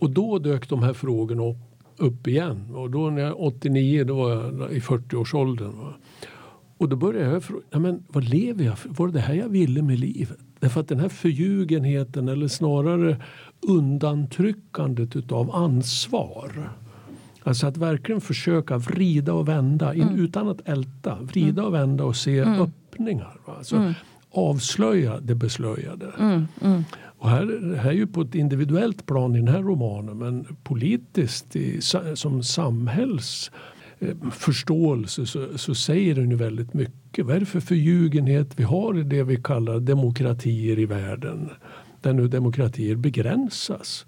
Och 0.00 0.10
då 0.10 0.38
dök 0.38 0.68
de 0.68 0.82
här 0.82 0.92
frågorna 0.92 1.42
upp, 1.42 1.56
upp 1.96 2.26
igen. 2.26 2.74
Och 2.74 2.90
då 2.90 3.10
när 3.10 3.22
jag 3.22 3.40
89, 3.40 4.04
då 4.04 4.14
var 4.14 4.30
jag 4.30 4.72
i 4.72 4.80
40-årsåldern. 4.80 5.78
va. 5.78 5.94
Och 6.76 6.88
då 6.88 6.96
började 6.96 7.32
jag 7.32 7.44
fråga, 7.44 7.78
men 7.78 8.04
vad 8.08 8.24
lever 8.24 8.64
jag 8.64 8.78
för? 8.78 8.88
Var 8.88 9.06
det 9.06 9.12
det 9.12 9.20
här 9.20 9.34
jag 9.34 9.48
ville 9.48 9.82
med 9.82 9.98
livet? 9.98 10.38
Därför 10.60 10.80
att 10.80 10.88
den 10.88 11.00
här 11.00 11.08
förljugenheten 11.08 12.28
eller 12.28 12.48
snarare 12.48 13.16
undantryckandet 13.68 15.16
utav 15.16 15.54
ansvar. 15.54 16.72
Alltså 17.44 17.66
att 17.66 17.76
verkligen 17.76 18.20
försöka 18.20 18.78
vrida 18.78 19.32
och 19.32 19.48
vända 19.48 19.94
in, 19.94 20.08
utan 20.18 20.48
att 20.48 20.68
älta. 20.68 21.18
Vrida 21.20 21.62
och 21.62 21.74
vända 21.74 22.04
och 22.04 22.16
se 22.16 22.40
öppningar. 22.40 23.36
Va? 23.46 23.54
Alltså, 23.58 23.94
Avslöja 24.34 25.20
det 25.20 25.34
beslöjade. 25.34 26.06
Och 27.18 27.30
här, 27.30 27.76
här 27.76 27.90
är 27.90 27.94
ju 27.94 28.06
på 28.06 28.20
ett 28.20 28.34
individuellt 28.34 29.06
plan 29.06 29.34
i 29.34 29.38
den 29.38 29.48
här 29.48 29.62
romanen 29.62 30.18
men 30.18 30.56
politiskt 30.64 31.56
i, 31.56 31.80
som 32.14 32.42
samhälls 32.42 33.50
eh, 33.98 34.16
förståelse 34.30 35.26
så, 35.26 35.58
så 35.58 35.74
säger 35.74 36.14
den 36.14 36.30
ju 36.30 36.36
väldigt 36.36 36.74
mycket. 36.74 37.26
Vad 37.26 37.36
är 37.36 37.40
det 37.40 37.46
för 37.46 37.60
förljugenhet 37.60 38.52
vi 38.56 38.64
har 38.64 38.98
i 38.98 39.02
det 39.02 39.22
vi 39.22 39.36
kallar 39.36 39.80
demokratier 39.80 40.78
i 40.78 40.86
världen? 40.86 41.50
Där 42.02 42.12
nu 42.12 42.28
demokratier 42.28 42.96
begränsas. 42.96 44.06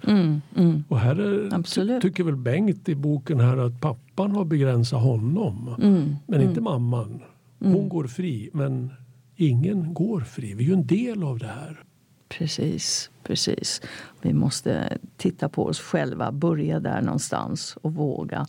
Och 0.88 0.98
här 0.98 1.16
är, 1.16 2.00
tycker 2.00 2.24
väl 2.24 2.36
Bengt 2.36 2.88
i 2.88 2.94
boken 2.94 3.40
här 3.40 3.56
att 3.56 3.80
pappan 3.80 4.30
har 4.30 4.44
begränsat 4.44 5.02
honom. 5.02 5.74
Men 6.26 6.40
inte 6.40 6.60
mamman. 6.60 7.20
Hon 7.58 7.88
går 7.88 8.06
fri 8.06 8.50
men 8.52 8.90
ingen 9.36 9.94
går 9.94 10.20
fri. 10.20 10.54
Vi 10.54 10.64
är 10.64 10.68
ju 10.68 10.74
en 10.74 10.86
del 10.86 11.22
av 11.22 11.38
det 11.38 11.46
här. 11.46 11.80
Precis, 12.28 13.10
precis. 13.22 13.82
Vi 14.22 14.32
måste 14.32 14.98
titta 15.16 15.48
på 15.48 15.66
oss 15.66 15.80
själva, 15.80 16.32
börja 16.32 16.80
där 16.80 17.02
någonstans 17.02 17.78
och 17.82 17.94
våga. 17.94 18.46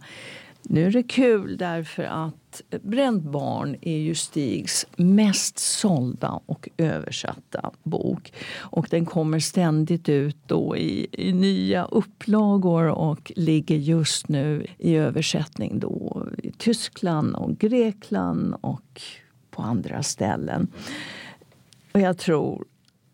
Nu 0.70 0.86
är 0.86 0.92
det 0.92 1.04
kul 1.04 1.58
därför 1.58 2.04
att 2.04 2.62
Bränt 2.82 3.24
barn 3.24 3.76
är 3.82 3.98
ju 3.98 4.16
Stigs 4.16 4.88
mest 4.96 5.60
sålda 5.60 6.40
och 6.46 6.70
översatta 6.78 7.72
bok. 7.84 8.34
Och 8.58 8.88
den 8.90 9.06
kommer 9.06 9.40
ständigt 9.40 10.10
ut 10.10 10.38
då 10.46 10.78
i, 10.78 11.08
i 11.12 11.34
nya 11.34 11.86
upplagor 11.86 12.88
och 12.90 13.32
ligger 13.36 13.76
just 13.76 14.28
nu 14.28 14.66
i 14.78 14.96
översättning 14.96 15.80
då 15.80 16.28
i 16.44 16.52
Tyskland 16.52 17.36
och 17.36 17.58
Grekland 17.58 18.56
och 18.62 19.02
på 19.52 19.62
andra 19.62 20.04
ställen. 20.04 20.68
Och 21.92 22.00
jag 22.00 22.18
tror 22.18 22.66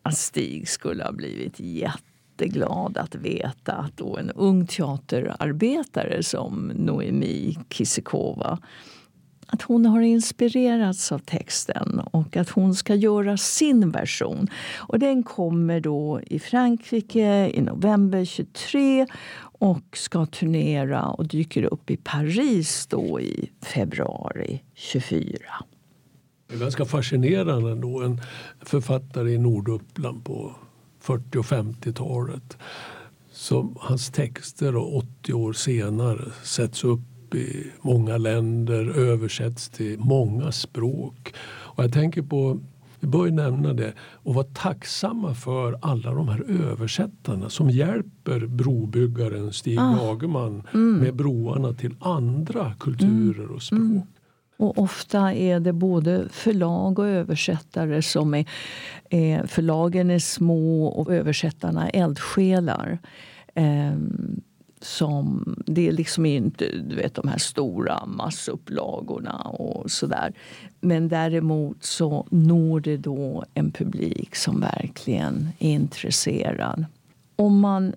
att 0.03 0.17
Stig 0.17 0.69
skulle 0.69 1.03
ha 1.03 1.11
blivit 1.11 1.59
jätteglad 2.41 2.97
att 2.97 3.15
veta 3.15 3.73
att 3.73 3.97
då 3.97 4.17
en 4.17 4.31
ung 4.31 4.67
teaterarbetare 4.67 6.23
som 6.23 6.71
Noemi 6.75 7.57
Kisikova 7.69 8.59
att 9.53 9.61
hon 9.61 9.85
har 9.85 10.01
inspirerats 10.01 11.11
av 11.11 11.19
texten 11.19 11.99
och 11.99 12.37
att 12.37 12.49
hon 12.49 12.75
ska 12.75 12.95
göra 12.95 13.37
sin 13.37 13.91
version. 13.91 14.47
Och 14.77 14.99
den 14.99 15.23
kommer 15.23 15.79
då 15.79 16.21
i 16.27 16.39
Frankrike 16.39 17.51
i 17.53 17.61
november 17.61 18.25
23 18.25 19.07
och 19.59 19.97
ska 19.97 20.25
turnera 20.25 21.05
och 21.05 21.27
dyker 21.27 21.63
upp 21.63 21.89
i 21.89 21.97
Paris 21.97 22.87
då 22.87 23.19
i 23.19 23.49
februari 23.61 24.61
24. 24.73 25.37
Det 26.47 26.55
är 26.55 26.59
ganska 26.59 26.85
fascinerande 26.85 27.71
ändå. 27.71 28.01
En 28.01 28.21
författare 28.61 29.31
i 29.31 29.37
Norduppland 29.37 30.25
på 30.25 30.55
40 31.01 31.37
och 31.37 31.45
50-talet. 31.45 32.57
Som 33.31 33.75
hans 33.79 34.09
texter 34.09 34.75
och 34.75 34.97
80 34.97 35.33
år 35.33 35.53
senare 35.53 36.31
sätts 36.43 36.83
upp 36.83 37.35
i 37.35 37.71
många 37.81 38.17
länder, 38.17 38.89
översätts 38.89 39.69
till 39.69 39.99
många 39.99 40.51
språk. 40.51 41.33
Och 41.43 41.83
jag 41.83 41.93
tänker 41.93 42.21
på, 42.21 42.59
vi 42.99 43.07
bör 43.07 43.25
ju 43.25 43.31
nämna 43.31 43.73
det, 43.73 43.93
och 43.99 44.35
vara 44.35 44.45
tacksamma 44.53 45.33
för 45.33 45.79
alla 45.81 46.13
de 46.13 46.27
här 46.27 46.45
översättarna 46.49 47.49
som 47.49 47.69
hjälper 47.69 48.45
brobyggaren 48.45 49.53
Stig 49.53 49.75
Lagerman 49.75 50.63
med 50.99 51.15
broarna 51.15 51.73
till 51.73 51.95
andra 51.99 52.73
kulturer 52.79 53.51
och 53.51 53.61
språk. 53.61 54.07
Och 54.61 54.77
ofta 54.77 55.33
är 55.33 55.59
det 55.59 55.73
både 55.73 56.29
förlag 56.29 56.99
och 56.99 57.07
översättare 57.07 58.01
som 58.01 58.33
är... 58.33 58.45
Eh, 59.09 59.45
förlagen 59.45 60.09
är 60.11 60.19
små 60.19 60.85
och 60.85 61.13
översättarna 61.13 61.89
är 61.89 62.03
eldsjälar. 62.03 62.99
Eh, 63.55 63.95
som, 64.81 65.55
det 65.65 65.87
är 65.87 65.91
liksom 65.91 66.25
inte 66.25 66.65
du 66.77 66.95
vet, 66.95 67.15
de 67.15 67.27
här 67.27 67.37
stora 67.37 68.05
massupplagorna 68.05 69.37
och 69.41 69.91
sådär. 69.91 70.33
Men 70.81 71.09
däremot 71.09 71.83
så 71.83 72.27
når 72.29 72.79
det 72.79 72.97
då 72.97 73.43
en 73.53 73.71
publik 73.71 74.35
som 74.35 74.59
verkligen 74.59 75.49
är 75.59 75.69
intresserad. 75.69 76.85
Om 77.35 77.59
man 77.59 77.93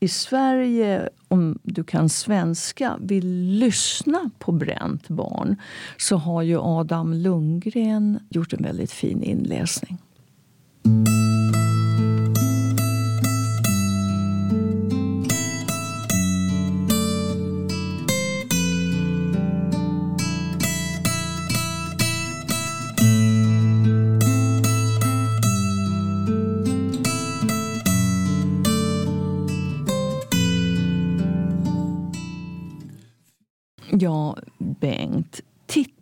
i 0.00 0.08
Sverige, 0.08 1.08
om 1.30 1.58
du 1.62 1.84
kan 1.84 2.08
svenska, 2.08 2.96
vill 3.00 3.58
lyssna 3.58 4.30
på 4.38 4.52
Bränt 4.52 5.08
barn 5.08 5.56
så 5.96 6.16
har 6.16 6.42
ju 6.42 6.58
Adam 6.60 7.14
Lundgren 7.14 8.18
gjort 8.30 8.52
en 8.52 8.62
väldigt 8.62 8.92
fin 8.92 9.22
inläsning. 9.22 9.98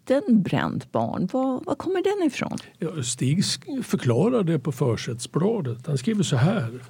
Titeln 0.08 0.42
bränt 0.42 0.92
barn, 0.92 1.28
var, 1.32 1.60
var 1.64 1.74
kommer 1.74 2.02
den 2.02 2.26
ifrån? 2.26 2.58
Ja, 2.78 3.02
Stig 3.02 3.44
förklarar 3.82 4.42
det 4.42 4.58
på 4.58 4.72
försättsbladet. 4.72 5.86
Han 5.86 5.98
skriver 5.98 6.22
så 6.22 6.36
här. 6.36 6.80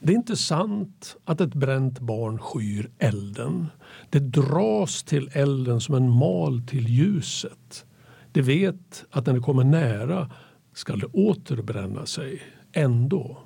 Det 0.00 0.12
är 0.12 0.16
inte 0.16 0.36
sant 0.36 1.16
att 1.24 1.40
ett 1.40 1.54
bränt 1.54 2.00
barn 2.00 2.38
skyr 2.38 2.90
elden. 2.98 3.66
Det 4.10 4.18
dras 4.18 5.02
till 5.02 5.30
elden 5.32 5.80
som 5.80 5.94
en 5.94 6.10
mal 6.10 6.62
till 6.62 6.88
ljuset. 6.88 7.84
Det 8.32 8.42
vet 8.42 9.04
att 9.10 9.26
när 9.26 9.34
det 9.34 9.40
kommer 9.40 9.64
nära 9.64 10.30
skall 10.74 10.98
det 10.98 11.06
återbränna 11.06 12.06
sig. 12.06 12.42
Ändå 12.72 13.38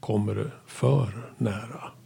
kommer 0.00 0.34
det 0.34 0.50
för 0.66 1.34
nära. 1.38 1.99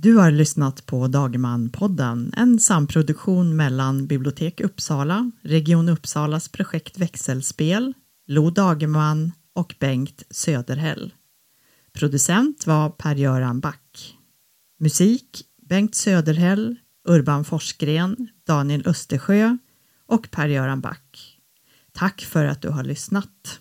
Du 0.00 0.16
har 0.16 0.30
lyssnat 0.30 0.86
på 0.86 1.06
Dagerman-podden, 1.06 2.34
en 2.36 2.58
samproduktion 2.58 3.56
mellan 3.56 4.06
Bibliotek 4.06 4.60
Uppsala, 4.60 5.30
Region 5.42 5.88
Uppsalas 5.88 6.48
projekt 6.48 6.98
Växelspel, 6.98 7.94
Lo 8.26 8.50
Dagerman 8.50 9.32
och 9.52 9.74
Bengt 9.78 10.22
Söderhäll. 10.30 11.14
Producent 11.92 12.66
var 12.66 12.90
Per-Göran 12.90 13.60
Back. 13.60 14.16
Musik 14.80 15.44
Bengt 15.68 15.94
Söderhäll, 15.94 16.76
Urban 17.08 17.44
Forsgren, 17.44 18.28
Daniel 18.46 18.86
Östersjö 18.86 19.56
och 20.06 20.30
Per-Göran 20.30 20.80
Back. 20.80 21.38
Tack 21.92 22.20
för 22.20 22.44
att 22.44 22.62
du 22.62 22.68
har 22.68 22.84
lyssnat. 22.84 23.60